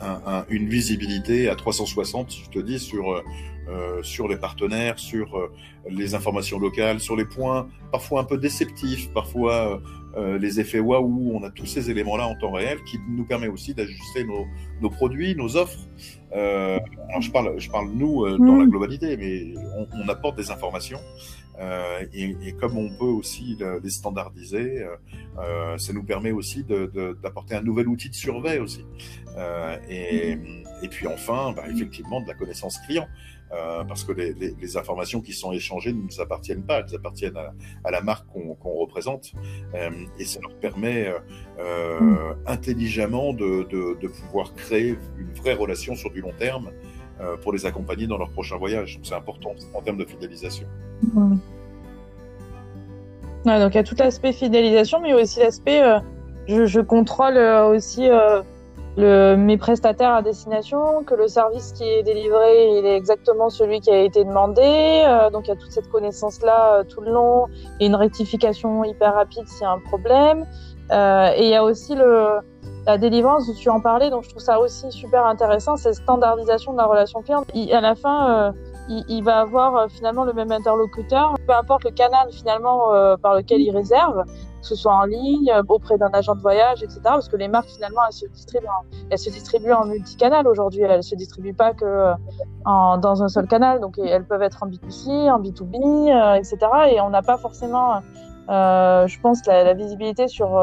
[0.03, 5.37] un, un, une visibilité à 360, je te dis, sur, euh, sur les partenaires, sur
[5.37, 5.51] euh,
[5.89, 9.81] les informations locales, sur les points parfois un peu déceptifs, parfois
[10.15, 11.31] euh, les effets waouh.
[11.33, 14.45] On a tous ces éléments-là en temps réel qui nous permet aussi d'ajuster nos,
[14.81, 15.79] nos, produits, nos offres.
[16.35, 18.59] Euh, alors je parle, je parle nous euh, dans mmh.
[18.59, 20.99] la globalité, mais on, on, apporte des informations
[21.59, 24.85] euh, et, comme on peut aussi le, les standardiser,
[25.39, 28.85] euh, ça nous permet aussi d'apporter un nouvel outil de surveille aussi.
[29.89, 30.37] et,
[30.89, 33.07] puis enfin, bah, effectivement, de la connaissance client.
[33.53, 37.37] Euh, parce que les, informations qui sont échangées ne nous appartiennent pas, elles appartiennent
[37.83, 39.33] à, la marque qu'on qu représente,
[39.75, 41.13] euh, et ça leur permet
[41.59, 42.35] euh, mm.
[42.47, 46.71] intelligemment de, pouvoir créer une vraie relation sur du long terme
[47.21, 48.99] euh, pour les accompagner dans leur prochain voyage.
[49.03, 50.67] C'est important en termes de fidélisation.
[53.45, 55.99] Donc il y a tout l'aspect fidélisation, mais aussi l'aspect euh,
[56.47, 58.09] je, contrôle aussi
[58.97, 63.79] le, mes prestataires à destination, que le service qui est délivré, il est exactement celui
[63.79, 64.61] qui a été demandé.
[64.61, 67.47] Euh, donc il y a toute cette connaissance-là euh, tout le long
[67.79, 70.45] et une rectification hyper rapide s'il y a un problème.
[70.91, 72.39] Euh, et il y a aussi le,
[72.85, 76.77] la délivrance tu en parlais, donc je trouve ça aussi super intéressant, c'est standardisation de
[76.77, 77.45] la relation client.
[77.53, 78.51] Il, à la fin, euh,
[78.89, 83.15] il, il, va avoir euh, finalement le même interlocuteur, peu importe le canal finalement euh,
[83.17, 84.23] par lequel il réserve
[84.63, 87.01] que ce soit en ligne, euh, auprès d'un agent de voyage, etc.
[87.03, 90.81] Parce que les marques, finalement, elles se distribuent en, elles se distribuent en multicanal aujourd'hui.
[90.81, 92.13] Elles se distribuent pas que euh,
[92.65, 93.81] en, dans un seul canal.
[93.81, 95.75] Donc, elles peuvent être en B2C, en B2B,
[96.11, 96.57] euh, etc.
[96.91, 98.01] Et on n'a pas forcément,
[98.47, 100.57] je pense, la, la visibilité sur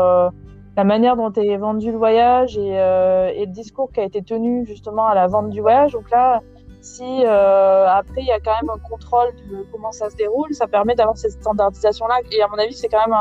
[0.77, 4.65] la manière dont est vendu le voyage et, et, le discours qui a été tenu
[4.67, 5.93] justement à la vente du voyage.
[5.93, 6.41] Donc là,
[6.81, 10.55] si euh, après il y a quand même un contrôle de comment ça se déroule,
[10.55, 12.21] ça permet d'avoir cette standardisation-là.
[12.33, 13.17] Et à mon avis, c'est quand même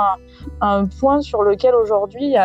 [0.61, 2.35] un, un, point sur lequel aujourd'hui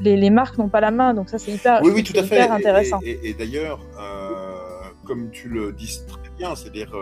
[0.00, 1.14] les, les, marques n'ont pas la main.
[1.14, 2.40] Donc ça, c'est hyper, oui, oui, tout à fait.
[2.40, 2.98] intéressant.
[3.02, 6.92] Et, et, et d'ailleurs, euh, comme tu le dis très bien, c'est-à-dire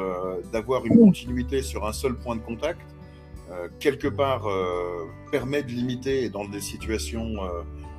[0.52, 2.80] d'avoir une continuité sur un seul point de contact,
[3.78, 4.46] quelque part
[5.30, 7.34] permet de limiter dans des situations,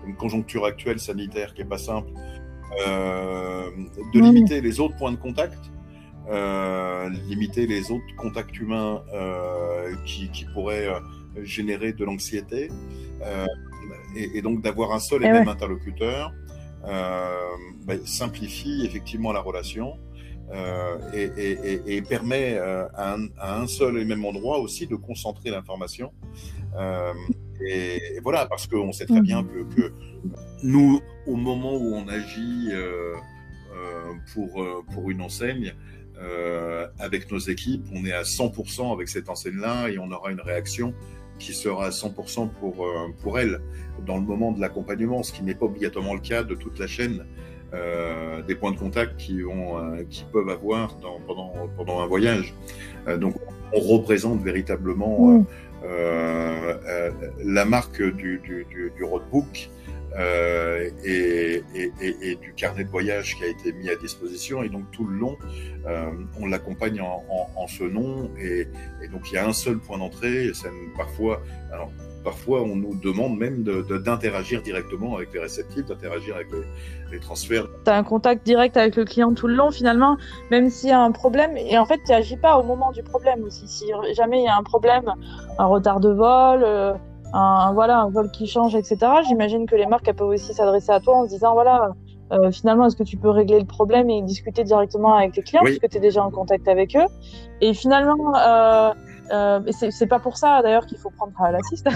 [0.06, 2.10] une conjoncture actuelle sanitaire qui est pas simple,
[2.80, 5.72] de limiter les autres points de contact
[6.28, 11.00] euh, limiter les autres contacts humains euh, qui, qui, pourraient euh,
[11.44, 12.72] générer de l'anxiété,
[14.16, 16.34] et, et, donc d'avoir un seul et, eh même interlocuteur
[16.84, 20.00] ben, simplifie effectivement la relation.
[20.52, 25.50] Euh, et, et, et, permet euh, à, un, seul et même endroit aussi de concentrer
[25.50, 26.12] l'information.
[26.78, 27.14] Euh,
[27.66, 29.92] et, voilà, parce qu'on sait très bien que,
[30.62, 32.70] nous, au moment où on agit
[34.34, 35.74] pour, pour une enseigne,
[37.00, 40.94] avec nos équipes, on est à 100% avec cette enseigne-là et on aura une réaction
[41.40, 42.88] qui sera à 100% pour,
[43.22, 43.62] pour elle
[44.06, 46.88] dans le moment de l'accompagnement, ce qui n'est pas obligatoirement le cas de toute la
[46.88, 47.26] chaîne
[47.74, 52.08] euh, des points de contact qui, ont, euh, qui peuvent avoir dans, pendant, pendant un
[52.08, 52.54] voyage.
[53.08, 53.36] Euh, donc
[53.74, 55.46] on représente véritablement mmh.
[57.44, 59.70] la marque du, du, du, du roadbook
[60.18, 61.64] euh, et,
[62.42, 64.64] du carnet de voyage qui a été mis à disposition.
[64.64, 65.38] Et donc tout le long,
[65.88, 67.24] euh, on l'accompagne en,
[67.56, 68.30] en, ce nom.
[68.40, 68.68] Et,
[69.12, 70.52] donc il y a un seul point d'entrée.
[70.98, 71.92] Parfois, alors,
[72.24, 76.64] parfois on nous demande même d'interagir directement avec les réceptifs, d'interagir avec les,
[77.12, 77.68] les transferts.
[77.84, 80.18] Tu as un contact direct avec le client tout le long finalement,
[80.52, 81.58] même s'il y a un problème.
[81.58, 83.68] Et en fait, tu n'agis pas au moment du problème aussi.
[83.68, 85.14] Si jamais il y a un problème,
[85.58, 86.94] un retard de vol, euh,
[87.36, 88.98] un, voilà, un vol qui change, etc.
[89.28, 91.92] J'imagine que les marques elles peuvent aussi s'adresser à toi en se disant voilà,
[92.32, 95.62] euh, finalement, est-ce que tu peux régler le problème et discuter directement avec tes clients
[95.64, 97.06] puisque tu es déjà en contact avec eux.
[97.62, 98.94] Et finalement, euh,
[99.32, 101.88] euh, c'est pas pour ça d'ailleurs qu'il faut prendre à l'assist,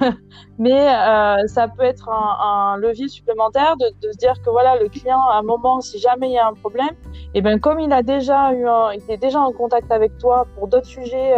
[0.58, 4.78] mais euh, ça peut être un, un levier supplémentaire de, de, se dire que voilà,
[4.78, 6.94] le client, à un moment, si jamais il y a un problème,
[7.34, 10.16] et eh ben comme il a déjà eu, un, il est déjà en contact avec
[10.18, 11.34] toi pour d'autres sujets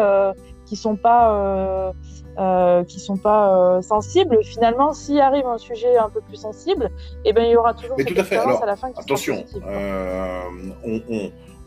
[0.71, 1.93] qui sont pas euh,
[2.39, 4.39] euh, qui sont pas euh, sensibles.
[4.45, 6.89] Finalement, s'il arrive un sujet un peu plus sensible,
[7.25, 8.37] eh ben il y aura toujours Mais cette tout à, fait.
[8.37, 10.43] Alors, à la fin qui attention, euh,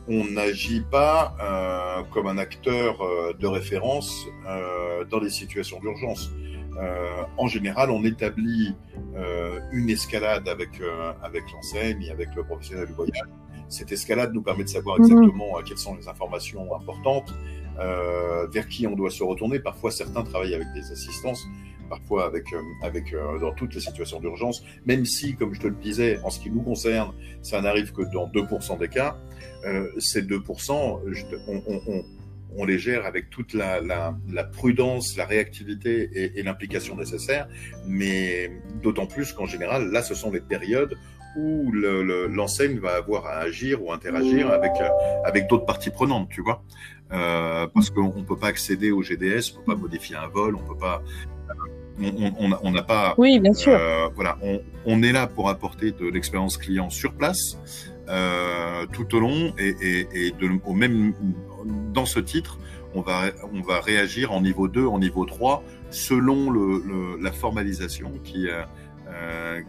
[0.08, 6.32] on n'agit pas euh, comme un acteur euh, de référence euh, dans les situations d'urgence.
[7.38, 8.74] en général, on établit
[9.80, 10.72] une escalade avec
[11.28, 13.30] avec l'enseigne, avec le professionnel du voyage.
[13.70, 15.06] Cette escalade nous permet de savoir mhm.
[15.06, 15.64] exactement mmh.
[15.66, 17.30] quelles sont les informations importantes,
[17.80, 19.60] euh, vers qui on doit se retourner.
[19.60, 21.46] Parfois, certains travaillent avec des assistances,
[21.90, 25.68] parfois avec, euh, avec euh, dans toutes les situations d'urgence, même si, comme je te
[25.68, 29.18] le disais, en ce qui nous concerne, ça n'arrive que dans 2% des cas.
[29.66, 32.04] Euh, ces 2%, je te, on, on,
[32.58, 37.48] on, les gère avec toute la, la, la prudence, la réactivité et, et l'implication nécessaire,
[37.88, 40.98] mais d'autant plus qu'en général, là, ce sont les périodes
[41.36, 44.90] où l'enseigne le, va avoir à agir ou interagir avec, euh,
[45.26, 46.64] avec d'autres parties prenantes, tu vois.
[47.12, 50.28] Euh, parce qu'on ne peut pas accéder au GDS, on ne peut pas modifier un
[50.28, 51.02] vol, on peut pas.
[52.00, 53.14] On n'a pas.
[53.18, 53.74] Oui, bien sûr.
[53.74, 57.60] Euh, voilà, on, on, est là pour apporter de l'expérience client sur place
[58.10, 61.14] euh, tout au long et, et, et de, au même
[61.94, 62.58] dans ce titre,
[62.96, 67.32] on va on va réagir en niveau 2, en niveau 3 selon le, le la
[67.32, 68.66] formalisation qui euh, euh,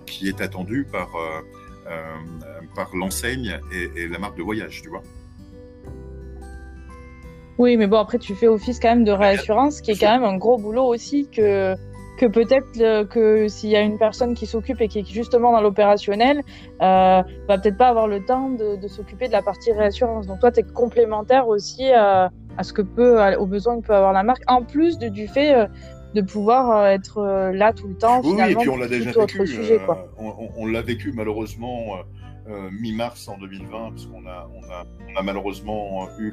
[0.07, 1.41] qui est attendu par, euh,
[1.87, 2.01] euh,
[2.75, 5.03] par l'enseigne et, et la marque de voyage, tu vois.
[7.59, 10.25] Oui, mais bon, après, tu fais office quand même de réassurance, qui est quand même
[10.25, 11.77] un gros boulot aussi que,
[12.19, 15.61] que peut-être que s'il y a une personne qui s'occupe et qui est justement dans
[15.61, 20.27] l'opérationnel, euh, va peut-être pas avoir le temps de, de s'occuper de la partie réassurance.
[20.27, 23.95] Donc toi, tu es complémentaire aussi euh, à ce que peut, aux besoins que peut
[23.95, 25.67] avoir la marque, en plus de, du fait euh,
[26.15, 28.21] de pouvoir euh, être euh, là tout le temps.
[28.25, 29.47] Oui, et puis on l'a déjà vécu.
[29.47, 31.99] Sujet, euh, on, on l'a vécu malheureusement
[32.47, 36.31] euh, mi-mars en 2020, parce qu'on a, on a, on a malheureusement eu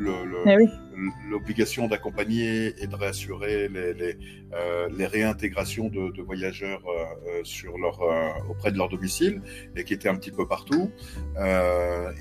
[1.29, 1.89] l'obligation le, oui.
[1.89, 4.17] d'accompagner et de réassurer les, les,
[4.53, 8.01] euh, les réintégrations de, de voyageurs euh, sur leur,
[8.49, 9.41] auprès de leur domicile
[9.77, 10.91] et qui étaient un petit peu partout.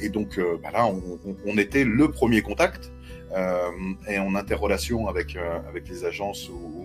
[0.01, 2.93] et donc bah là, on, on, était le premier contact
[4.09, 5.37] et en interrelation avec,
[5.69, 6.80] avec les agences ou,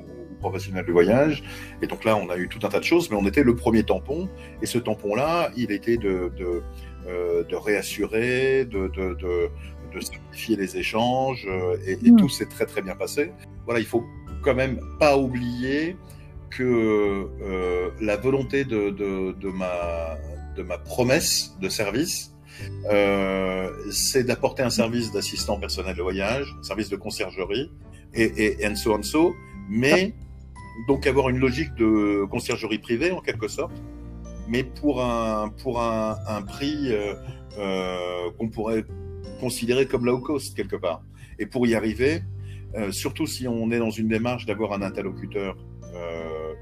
[0.46, 1.44] professionnels de voyage.
[1.82, 3.56] Et donc là, on a eu tout un tas de choses, mais on était le
[3.56, 4.30] premier tampon.
[4.62, 6.50] Et ce tampon-là, il était de, de,
[7.08, 9.50] euh, de réassurer, de, de, de,
[10.02, 12.18] simplifier les échanges, euh, et, et mmh.
[12.18, 13.32] tout s'est très très bien passé.
[13.66, 14.04] Voilà, il faut
[14.44, 15.96] quand même pas oublier
[16.50, 20.18] que euh, la volonté de, de, de, ma,
[20.58, 22.36] de ma promesse de service,
[22.92, 27.72] euh, c'est d'apporter un service d'assistant personnel de voyage, service de conciergerie,
[28.14, 29.34] et, et, and so and so,
[29.70, 30.14] mais
[30.88, 33.82] donc avoir une logique de conciergerie privée en quelque sorte,
[34.48, 37.16] mais pour un, pour un, un prix euh,
[37.58, 38.86] euh, qu'on pourrait
[39.40, 41.04] considéré comme low cost quelque part.
[41.40, 42.22] Et pour y arriver,
[42.92, 45.58] surtout si on est dans une démarche d'avoir un interlocuteur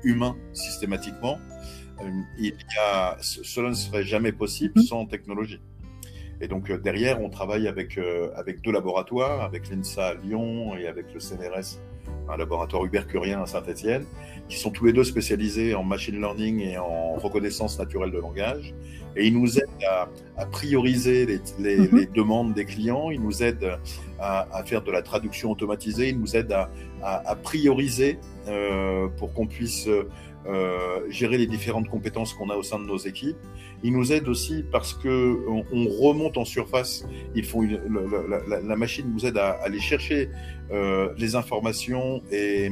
[0.03, 1.38] humain systématiquement,
[2.39, 4.84] il y a, cela ne serait jamais possible mmh.
[4.84, 5.61] sans technologie.
[6.41, 7.99] Et donc derrière, on travaille avec,
[8.36, 11.80] avec deux laboratoires, avec l'INSA à Lyon et avec le CNRS
[12.29, 14.05] un laboratoire Ubercurien à Saint-Etienne,
[14.47, 18.73] qui sont tous les deux spécialisés en machine learning et en reconnaissance naturelle de langage.
[19.15, 19.83] Et ils nous aident
[20.37, 21.25] à, prioriser
[21.59, 21.97] les, mhm.
[21.97, 23.77] les, demandes des clients, ils nous aident
[24.19, 26.55] à, à, faire de la traduction automatisée, ils nous aident
[27.03, 30.07] à, prioriser euh, pour qu'on puisse euh,
[31.09, 33.37] gérer les différentes compétences qu'on a au sein de nos équipes.
[33.83, 37.05] Ils nous aident aussi parce que on, remonte en surface.
[37.35, 40.29] Ils font la, la, machine nous aide à, aller chercher
[40.71, 42.71] euh, les informations et,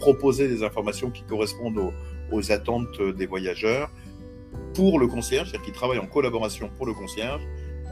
[0.00, 1.92] proposer des informations qui correspondent
[2.32, 3.90] aux, attentes des voyageurs
[4.74, 7.42] pour le concierge, c'est-à-dire qu'ils travaillent en collaboration pour le concierge,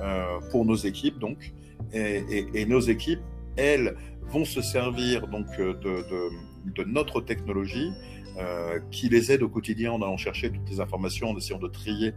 [0.00, 1.52] euh, pour nos équipes donc,
[1.92, 3.20] et, nos équipes,
[3.56, 3.96] elles,
[4.28, 7.92] vont se servir donc de notre technologie
[8.38, 11.68] euh, qui les aide au quotidien en allant chercher toutes les informations, en essayant de
[11.68, 12.14] trier,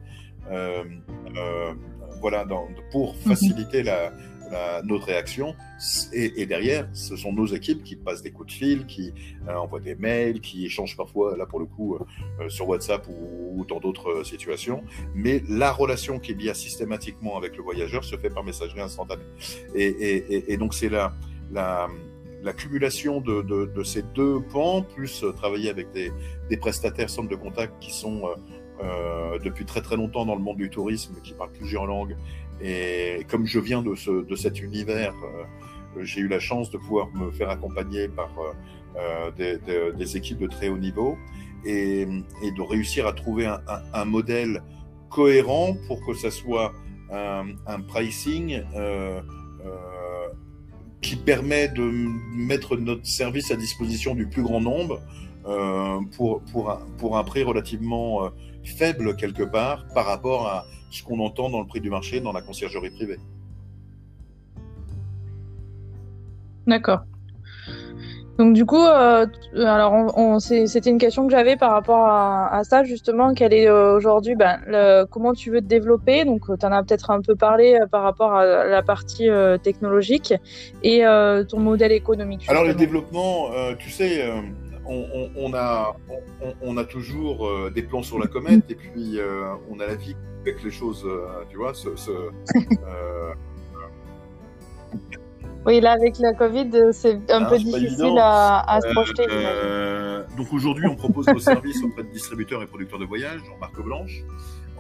[0.52, 0.84] euh,
[1.36, 1.74] euh,
[2.22, 3.20] voilà, dans, pour mhm.
[3.22, 4.14] faciliter la,
[4.52, 5.56] la, notre réaction.
[6.14, 9.14] Et, et, derrière, ce sont nos équipes qui passent des coups de fil, qui
[9.48, 13.60] euh, envoient des mails, qui échangent parfois, là pour le coup, euh, sur WhatsApp ou,
[13.60, 14.84] ou dans d'autres situations.
[15.14, 19.24] Mais la relation qu'il y a systématiquement avec le voyageur se fait par messagerie instantanée.
[19.74, 21.14] Et, et, et donc c'est la,
[21.52, 21.88] la
[22.46, 26.12] l'accumulation de, de, ces deux pans, plus euh, travailler avec des,
[26.58, 28.36] prestataires centres de contact qui sont euh,
[28.84, 32.16] euh, depuis très très longtemps dans le monde du tourisme, qui parlent plusieurs langues.
[32.62, 35.14] Et comme je viens de, ce, de cet univers,
[36.02, 38.30] j'ai eu la chance de pouvoir me faire accompagner par
[39.36, 41.18] des, équipes de très haut niveau
[41.66, 43.46] et, de réussir à trouver
[43.94, 44.64] un, modèle
[45.10, 46.72] cohérent pour que ça soit
[47.12, 48.62] un, pricing
[51.06, 51.84] qui permet de
[52.34, 55.02] mettre notre service à disposition du plus grand nombre
[55.46, 58.30] euh, pour, pour, un, pour un prix relativement euh,
[58.64, 62.32] faible quelque part par rapport à ce qu'on entend dans le prix du marché dans
[62.32, 63.20] la conciergerie privée.
[66.66, 67.02] D'accord.
[68.38, 69.26] Donc du coup, euh,
[69.56, 73.34] alors on, on, c'était une question que j'avais par rapport à, à, ça justement.
[73.34, 76.84] Quelle est euh, aujourd'hui, ben, le, comment tu veux te développer Donc tu en as
[76.84, 80.34] peut-être un peu parlé euh, par rapport à la partie euh, technologique
[80.84, 82.42] et euh, ton modèle économique.
[82.42, 82.60] Justement.
[82.60, 84.30] Alors le développement, tu sais,
[84.86, 85.96] on, on, on, a,
[86.62, 89.18] on, a toujours des plans sur la comète et puis
[89.72, 91.08] on a la vie avec les choses,
[91.50, 92.12] tu vois, ce, ce
[95.66, 99.26] Oui, là, avec la Covid, c'est un ah, peu difficile à, à, se projeter.
[99.30, 103.58] Euh, donc aujourd'hui, on propose nos services auprès de distributeurs et producteurs de voyages en
[103.58, 104.24] marque blanche.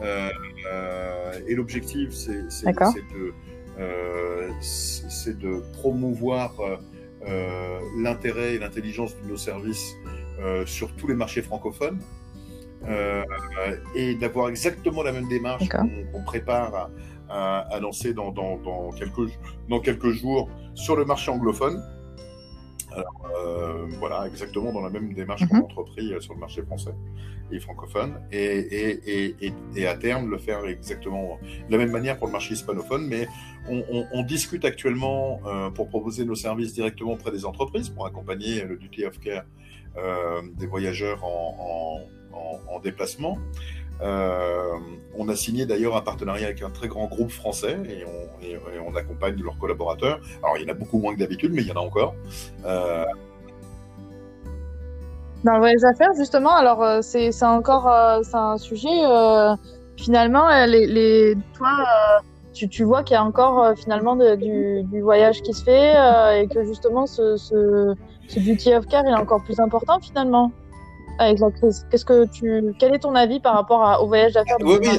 [0.02, 0.30] Euh,
[0.72, 3.34] euh, et l'objectif, c'est de,
[3.80, 4.50] euh,
[5.28, 6.54] de promouvoir
[7.28, 9.94] euh, l'intérêt et l'intelligence de nos services
[10.40, 12.00] euh, sur tous les marchés francophones.
[13.96, 16.90] et d'avoir exactement la même démarche qu'on qu prépare à,
[17.40, 17.42] à,
[17.76, 19.28] à lancer dans, dans, dans, quelques,
[19.72, 20.44] dans quelques jours
[20.86, 21.78] sur le marché anglophone.
[22.98, 25.60] Alors, euh, voilà, exactement dans la même démarche mm -hmm.
[25.60, 26.96] qu'on a entrepris euh, sur le marché français
[27.54, 28.12] et francophone,
[28.42, 28.90] et, et,
[29.46, 31.26] et, et, à terme le faire exactement
[31.68, 33.04] de la même manière pour le marché hispanophone.
[33.14, 33.24] Mais
[33.74, 38.04] on, on, on discute actuellement euh, pour proposer nos services directement auprès des entreprises, pour
[38.10, 39.46] accompagner le duty of care
[40.04, 41.82] euh, des voyageurs en, en,
[42.42, 43.36] en, en déplacement.
[44.02, 44.74] Euh,
[45.18, 49.36] on a signé d'ailleurs un partenariat avec un très grand groupe français et on, accompagne
[49.42, 50.22] leurs collaborateurs.
[50.42, 52.16] Alors il y en a beaucoup moins que d'habitude, mais il y en a encore.
[52.66, 53.04] Euh...
[55.44, 58.88] Dans les affaires, justement, alors euh, c'est encore euh, un sujet.
[59.98, 60.48] Finalement,
[61.54, 61.70] toi,
[62.54, 65.94] tu, vois qu'il y a encore finalement du, voyage qui se fait
[66.40, 67.96] et que justement ce, ce,
[68.40, 70.52] duty of care est encore plus important finalement
[71.20, 71.88] avec la crise.
[71.90, 74.90] Qu'est-ce que tu, quel est ton avis par rapport à, au voyage d'affaires Oui, oui,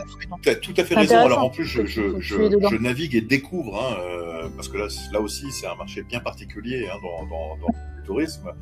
[0.42, 1.16] tu as tout à fait raison.
[1.18, 2.36] Alors en plus, je, je, je,
[2.70, 6.20] je navigue et découvre, hein, euh, parce que là, là aussi, c'est un marché bien
[6.20, 8.52] particulier hein, dans, dans, dans, le tourisme.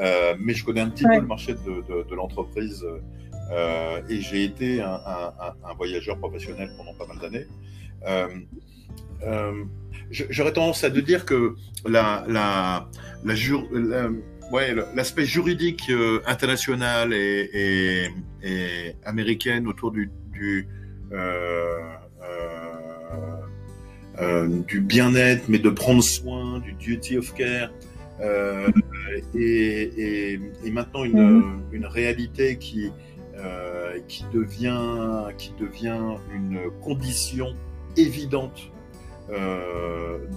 [0.00, 1.16] Euh, mais je connais un petit ouais.
[1.16, 2.84] peu le marché de, de, de l'entreprise
[3.52, 7.46] euh, et j'ai été un, un, un, voyageur professionnel pendant pas mal d'années.
[8.06, 8.28] Euh,
[9.26, 9.64] euh,
[10.10, 11.54] J'aurais tendance à te dire que
[11.86, 12.88] la, la,
[13.24, 13.34] la, la
[14.50, 18.10] ouais, l'aspect juridique euh, international et, et,
[18.42, 20.68] et, américaine autour du, du,
[21.12, 21.78] euh,
[24.20, 27.70] euh, du bien-être, mais de prendre soin, du duty of care,
[29.34, 32.92] et, et, maintenant une, une réalité qui,
[34.08, 37.54] qui, devient, qui devient une condition
[37.96, 38.70] évidente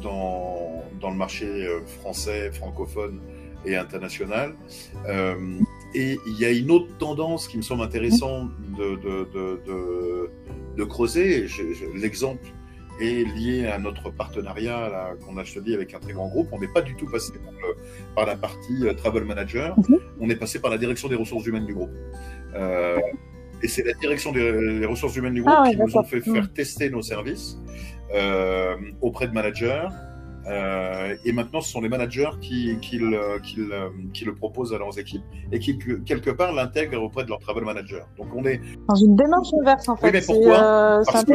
[0.01, 1.67] dans, dans, le marché
[1.99, 3.19] français, francophone
[3.65, 4.55] et international.
[5.95, 10.29] et il y a une autre tendance qui me semble intéressante de, de, de,
[10.77, 11.47] de creuser.
[11.95, 12.47] L'exemple
[12.99, 16.47] est lié à notre partenariat qu'on a choisi avec un très grand groupe.
[16.51, 17.33] On n'est pas du tout passé
[18.15, 19.99] par, la partie euh, Travel Manager, mhm.
[20.19, 21.91] on est passé par la direction des ressources humaines du groupe.
[22.55, 22.99] Euh,
[23.61, 26.43] et c'est la direction des ressources humaines du groupe ah qui nous ont fait faire
[26.43, 26.49] mhm.
[26.49, 27.57] tester nos services
[28.13, 29.87] euh, auprès de managers,
[30.45, 34.73] euh, et maintenant, ce sont les managers qui, qui, le, qui, le, qui, le, proposent
[34.73, 38.07] à leurs équipes et qui, quelque part, l'intègrent auprès de leur travel manager.
[38.17, 38.59] Donc, on est.
[38.89, 40.07] Dans une démarche inverse, en fait.
[40.07, 40.63] Oui, mais pourquoi?
[40.63, 41.33] euh, Parce que.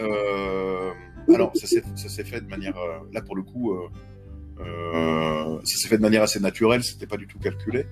[0.00, 0.90] Euh,
[1.32, 1.66] alors, ça
[2.08, 2.76] s'est fait de manière.
[2.76, 7.16] Euh, là, pour le coup, euh, ça s'est fait de manière assez naturelle, c'était pas
[7.16, 7.86] du tout calculé.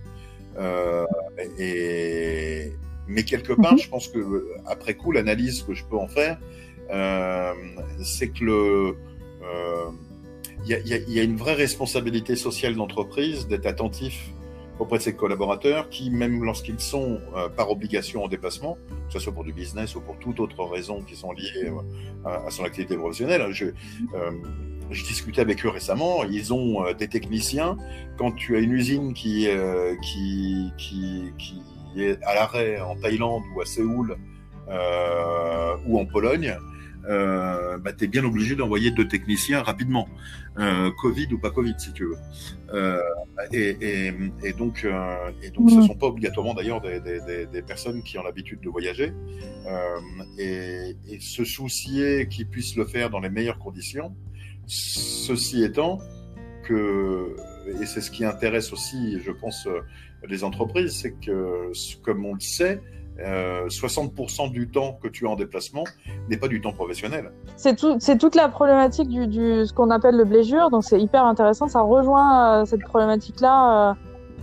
[1.59, 2.73] et.
[3.11, 3.79] Mais quelque part, mhm.
[3.79, 6.39] je pense que après coup, l'analyse que je peux en faire,
[8.03, 8.97] c'est que le,
[10.67, 14.31] il y, a une vraie responsabilité sociale d'entreprise d'être attentif
[14.79, 19.19] auprès de ses collaborateurs qui, même lorsqu'ils sont euh, par obligation en déplacement, que ce
[19.19, 22.65] soit pour du business ou pour toute autre raison qui sont liées euh, à, son
[22.65, 24.31] activité professionnelle, je, euh,
[24.91, 27.77] je, discutais avec eux récemment, ils ont des techniciens.
[28.17, 29.49] Quand tu as une usine qui,
[30.03, 31.63] qui, qui, qui
[32.03, 34.17] est à l'arrêt en Thaïlande ou à Séoul
[35.87, 36.57] ou en Pologne,
[37.09, 40.09] euh, bah, tu es bien obligé d'envoyer deux techniciens rapidement,
[40.59, 42.19] euh, Covid ou pas Covid si tu veux.
[42.75, 43.01] Euh,
[43.53, 44.13] et,
[44.45, 45.87] et, donc, euh, et donc ce ne mm.
[45.87, 49.13] sont pas obligatoirement d'ailleurs des, des, des, personnes qui ont l'habitude de voyager.
[49.67, 50.01] Euh,
[50.39, 54.15] et, et, se soucier qu'ils puissent le faire dans les meilleures conditions.
[54.67, 55.99] Ceci étant
[56.65, 57.35] que,
[57.81, 59.67] et c'est ce qui intéresse aussi, je pense,
[60.29, 62.83] les entreprises, c'est que, comme on le sait,
[63.19, 65.85] 60% euh, du temps que tu as en déplacement
[66.29, 67.33] n'est pas du temps professionnel.
[67.57, 71.25] C'est tout, toute la problématique du, du ce qu'on appelle le blégure, donc c'est hyper
[71.25, 71.69] intéressant.
[71.69, 73.91] Ça rejoint euh, cette problématique-là.
[73.91, 73.95] Euh,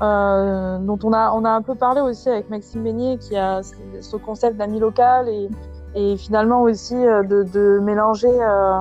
[0.02, 3.62] euh, dont on a, on a un peu parlé aussi avec Maxime Beignet, qui a
[3.64, 5.50] ce concept d'amis local et,
[5.96, 8.80] et, finalement aussi de, de mélanger euh,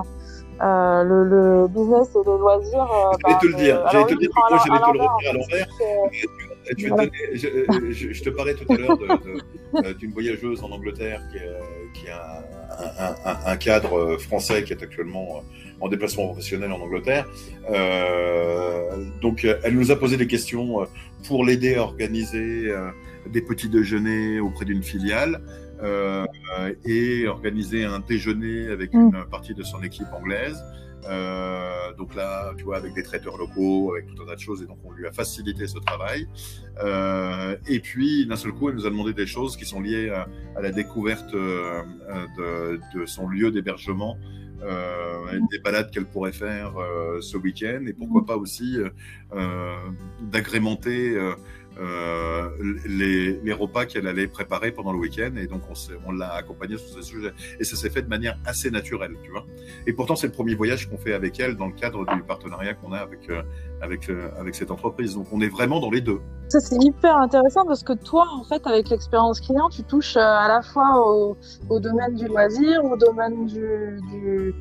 [0.63, 2.87] euh, le, le, business et le loisir.
[3.25, 5.67] J'allais te le dire, j'allais te le dire, j'allais te le retenir à l'envers.
[6.79, 8.99] Je, je, te parlais tout à l'heure
[9.75, 11.39] euh, d'une voyageuse en Angleterre qui,
[12.01, 12.45] qui a
[12.99, 15.45] un, un, un, cadre français qui est actuellement
[15.81, 17.27] en déplacement professionnel en Angleterre.
[17.71, 20.87] Euh, donc, elle nous a posé des questions euh,
[21.27, 22.91] pour l'aider à organiser euh,
[23.31, 25.41] des petits déjeuners auprès d'une filiale.
[25.83, 26.25] Euh,
[26.87, 28.99] et organiser un déjeuner avec mm.
[29.01, 30.57] une partie de son équipe anglaise.
[31.07, 34.63] Euh, donc là, tu vois, avec des traiteurs locaux, avec tout un tas de choses,
[34.63, 36.29] et donc on lui a facilité ce travail.
[36.83, 40.11] Euh, et puis, d'un seul coup, elle nous a demandé des choses qui sont liées
[40.11, 40.27] à,
[40.57, 41.83] à la découverte euh,
[42.39, 44.19] de, de, son lieu d'hébergement,
[44.63, 48.79] euh, des balades qu'elle pourrait faire euh, ce week-end, et pourquoi pas aussi
[50.23, 51.19] d'agrémenter
[51.81, 52.51] euh,
[52.85, 55.75] les, les, repas qu'elle allait préparer pendant le week-end et donc on,
[56.07, 57.33] on l'a accompagnée sur ce sujet.
[57.59, 59.45] Et ça s'est fait de manière assez naturelle tu vois.
[59.87, 62.75] Et pourtant c'est le premier voyage qu'on fait avec elle dans le cadre du partenariat
[62.75, 63.43] qu'on a avec euh,
[63.85, 65.15] avec euh, avec cette entreprise.
[65.15, 66.21] Donc on est vraiment dans les deux.
[66.49, 70.47] Ça c'est hyper intéressant parce que toi en fait avec l'expérience client tu touches à
[70.49, 71.37] la fois
[71.69, 74.55] au, domaine du loisir au domaine du, du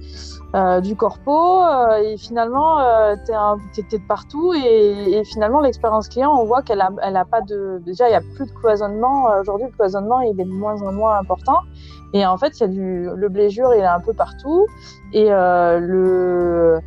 [0.55, 6.45] euh, corpo euh, et finalement euh, tu es, de partout et, finalement l'expérience client on
[6.45, 9.41] voit qu'elle a, elle a pas de déjà il y a plus de cloisonnement euh,
[9.41, 11.59] aujourd'hui le cloisonnement il est de moins en moins important.
[12.13, 14.67] Et en fait y a du le bléjure il est un peu partout.
[15.13, 16.79] Et le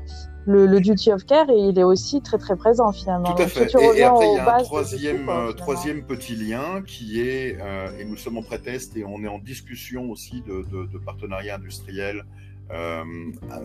[0.46, 3.34] le, le, duty of care et il est aussi très très présent finalement.
[3.34, 3.70] Tout à fait.
[3.96, 8.16] et, après, il y a un troisième, troisième petit lien qui est, euh, et nous
[8.16, 12.24] sommes en pré-test et on est en discussion aussi de, de, de partenariat industriel
[12.72, 13.04] euh,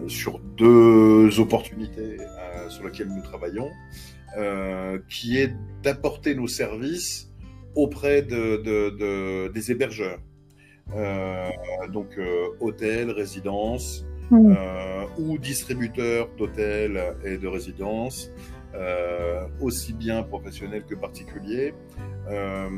[0.07, 3.71] sur deux opportunités euh, sur lesquelles nous travaillons,
[4.37, 7.31] euh, qui est d'apporter nos services
[7.73, 10.19] auprès de, de, des hébergeurs.
[11.91, 12.19] donc
[12.59, 14.55] hôtels, résidences, mmh.
[15.19, 18.31] ou distributeurs d'hôtels et de résidences,
[18.73, 21.73] euh, aussi bien professionnels que particuliers,
[22.29, 22.69] euh,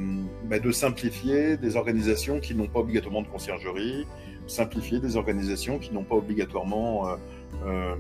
[0.50, 4.08] de simplifier des organisations qui n'ont pas obligatoirement de conciergerie,
[4.48, 7.16] simplifier des organisations qui n'ont pas obligatoirement euh,
[7.66, 7.96] euh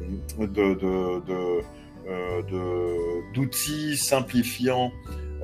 [0.48, 1.62] de, de,
[2.08, 2.42] euh,
[3.34, 4.92] d'outils simplifiant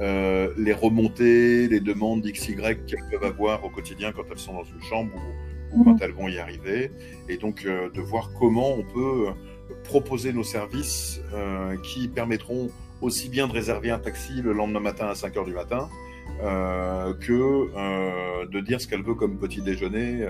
[0.01, 2.55] les remontées, les demandes XY
[2.88, 5.49] qu'elles peuvent avoir au quotidien quand elles sont dans une chambre ou
[5.84, 6.91] quand elles vont y arriver,
[7.28, 9.34] et donc euh, de voir comment on peut
[9.84, 12.70] proposer nos services euh, qui permettront
[13.01, 15.89] aussi bien de réserver un taxi le lendemain matin à 5 heures du matin
[16.43, 20.26] euh, que euh, de dire ce qu'elle veut comme petit déjeuner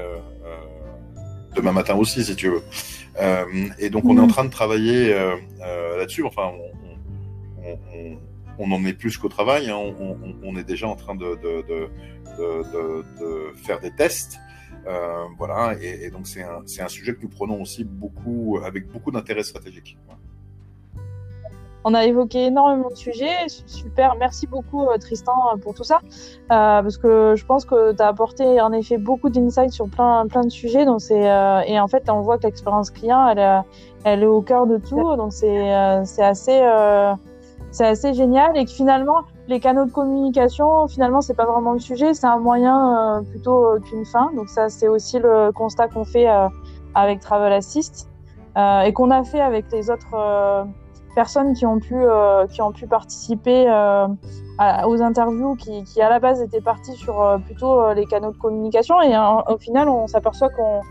[1.56, 2.62] demain matin aussi, si tu veux.
[3.80, 5.10] et donc, on est en train de travailler
[5.98, 6.24] là-dessus.
[6.24, 6.52] Enfin,
[8.60, 9.70] on, en est plus qu'au travail.
[9.70, 9.78] Hein.
[10.44, 11.90] On, est déjà en train de, de
[13.56, 14.40] faire des tests.
[14.90, 19.12] Euh, voilà, et, donc c'est un, un, sujet que nous prenons aussi beaucoup, avec beaucoup
[19.12, 19.98] d'intérêt stratégique.
[21.86, 23.48] On a évoqué énormément de sujets.
[23.48, 26.00] Super, merci beaucoup euh, Tristan pour tout ça.
[26.52, 30.28] Euh, parce que je pense que tu as apporté en effet beaucoup d'insights sur plein,
[30.28, 30.86] plein de sujets.
[30.86, 33.64] Donc euh, et en fait, on voit que l'expérience client, elle,
[34.04, 35.16] elle est au cœur de tout.
[35.16, 36.62] Donc c'est, c'est assez,
[37.72, 38.58] c'est assez génial.
[38.58, 42.38] Et que finalement, les canaux de communication, finalement, c'est pas vraiment le sujet, c'est un
[42.38, 44.32] moyen euh, plutôt euh, qu'une fin.
[44.36, 46.48] Donc ça, c'est aussi le constat qu'on fait euh,
[46.94, 48.08] avec Travel Assist
[48.58, 50.68] et qu'on a fait avec les autres
[51.16, 51.96] personnes qui ont pu
[52.50, 53.68] qui ont pu participer
[54.86, 59.02] aux interviews, qui, qui, à la base étaient parties sur plutôt les canaux de communication.
[59.02, 60.82] Et au final, on s'aperçoit qu'on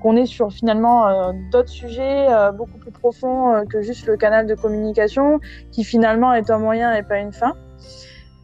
[0.00, 5.38] qu'on est sur finalement d'autres sujets beaucoup plus profonds que juste le canal de communication,
[5.70, 7.52] qui finalement est un moyen et pas une fin.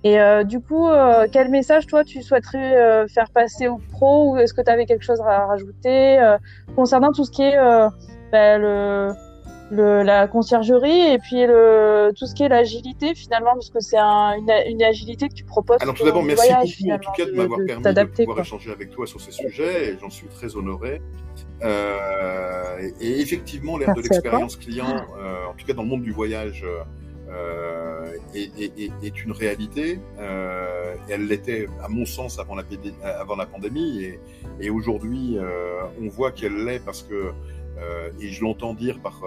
[0.04, 4.32] Et euh, du coup, euh, quel message toi tu souhaiterais euh, faire passer aux pros
[4.32, 6.18] ou est-ce que tu avais quelque chose à rajouter
[6.76, 9.12] concernant tout ce qui est bah, le,
[9.70, 13.96] le, la conciergerie et puis le, tout ce qui est l'agilité finalement parce que c'est
[13.96, 15.78] un, une, une, agilité que tu proposes.
[15.80, 18.90] Alors tout d'abord, merci beaucoup en tout cas de, m'avoir permis de pouvoir échanger avec
[18.90, 21.00] toi sur ces sujets et j'en suis très honoré.
[21.62, 24.96] et effectivement, l'ère de l'expérience client,
[25.48, 26.62] en tout cas dans le monde du voyage,
[27.34, 30.00] euh, est, une réalité.
[30.18, 34.16] Euh, elle l'était, à mon sens, avant la, pandémie,
[34.60, 37.32] et, aujourd'hui, euh, on voit qu'elle l'est parce que,
[38.20, 39.20] et je l'entends dire par,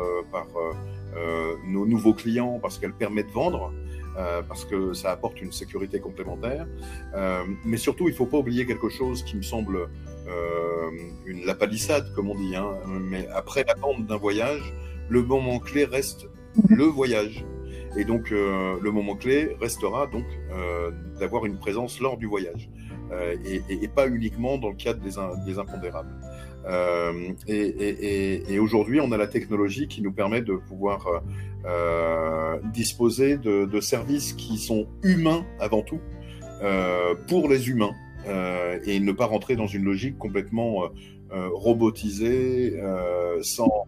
[1.65, 3.73] nos nouveaux clients, parce qu'elle permet de vendre.
[4.47, 6.65] parce que ça apporte une sécurité complémentaire.
[7.65, 9.89] mais surtout, il ne faut pas oublier quelque chose qui me semble
[11.25, 12.55] une la palissade, comme on dit.
[12.55, 12.71] Hein.
[12.85, 14.73] Mais après la bande d'un voyage,
[15.09, 16.27] le moment clé reste
[16.69, 17.45] le voyage.
[17.97, 22.69] Et donc, euh, le moment clé restera donc euh, d'avoir une présence lors du voyage
[23.11, 26.13] euh, et, et, et, pas uniquement dans le cadre des, des impondérables.
[26.67, 31.23] Euh, et, et, et aujourd'hui, on a la technologie qui nous permet de pouvoir
[31.65, 36.01] euh, disposer de, de, services qui sont humains avant tout,
[36.61, 37.93] euh, pour les humains,
[38.85, 40.89] et ne pas rentrer dans une logique complètement
[41.31, 42.77] robotisée,
[43.41, 43.87] sans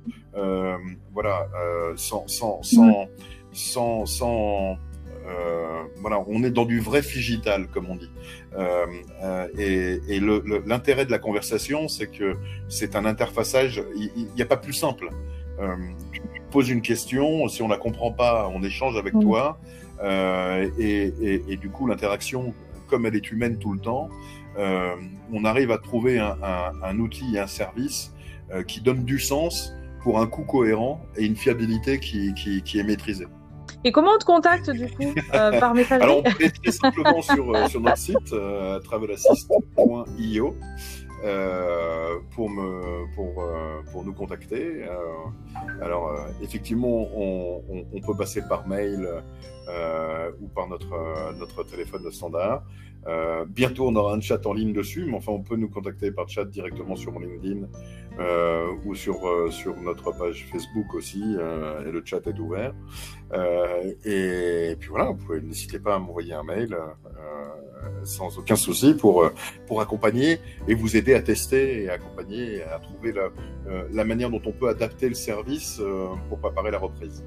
[1.13, 1.45] voilà,
[1.97, 3.09] sans sans, sans
[3.51, 4.77] sans, sans
[5.29, 8.09] euh, voilà, on est dans du vrai figital, comme on dit.
[8.57, 8.85] Euh,
[9.23, 10.19] euh, et, et
[10.65, 12.33] l'intérêt de la conversation, c'est que
[12.67, 13.83] c'est un interfaçage.
[13.95, 15.09] Il n'y a pas plus simple.
[15.59, 15.75] Euh,
[16.11, 16.21] tu
[16.51, 19.21] poses une question, si on la comprend pas, on échange avec mm.
[19.21, 19.59] toi,
[20.01, 22.53] euh, et, et, et, du coup, l'interaction,
[22.87, 24.09] comme elle est humaine tout le temps,
[24.57, 24.95] euh,
[25.31, 28.13] on arrive à trouver un, un, un outil, un service
[28.65, 32.83] qui donne du sens pour un coût cohérent et une fiabilité qui, qui, qui est
[32.83, 33.27] maîtrisée.
[33.85, 37.55] Et comment on te contacte du coup euh, par message Alors, on peut simplement sur,
[37.55, 40.55] euh, sur notre site euh, travelassist.io
[41.23, 44.85] euh, pour, me, pour, euh, pour nous contacter.
[45.81, 49.07] alors, effectivement, on, on, on, peut passer par mail
[50.41, 52.63] ou par notre, notre téléphone standard.
[53.07, 56.11] Euh, bientôt, on aura un chat en ligne dessus, mais enfin, on peut nous contacter
[56.11, 57.67] par chat directement sur LinkedIn
[58.19, 62.73] euh, ou sur, euh, sur notre page Facebook aussi, euh, et le chat est ouvert.
[63.33, 66.75] Euh, et, puis voilà, vous pouvez n'hésitez pas à m'envoyer un mail
[68.03, 69.29] sans aucun souci pour,
[69.67, 73.29] pour accompagner et vous aider à tester et accompagner, à trouver la,
[73.91, 75.81] la manière dont on peut adapter le service
[76.27, 77.23] pour préparer la reprise.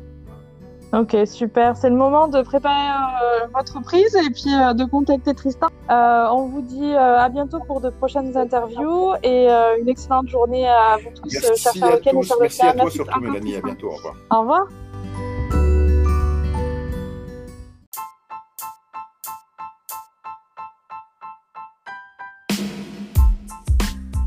[0.92, 1.74] Ok, super.
[1.76, 5.68] C'est le moment de préparer euh, votre prise et puis euh, de contacter Tristan.
[5.90, 9.48] Euh, on vous dit à bientôt pour de prochaines interviews et
[9.80, 12.34] une excellente journée à vous tous, Merci chers à tous.
[12.40, 13.56] Merci à toi surtout, Mélanie.
[13.56, 13.88] À bientôt.
[13.88, 14.14] Au revoir.
[14.30, 14.66] Au revoir.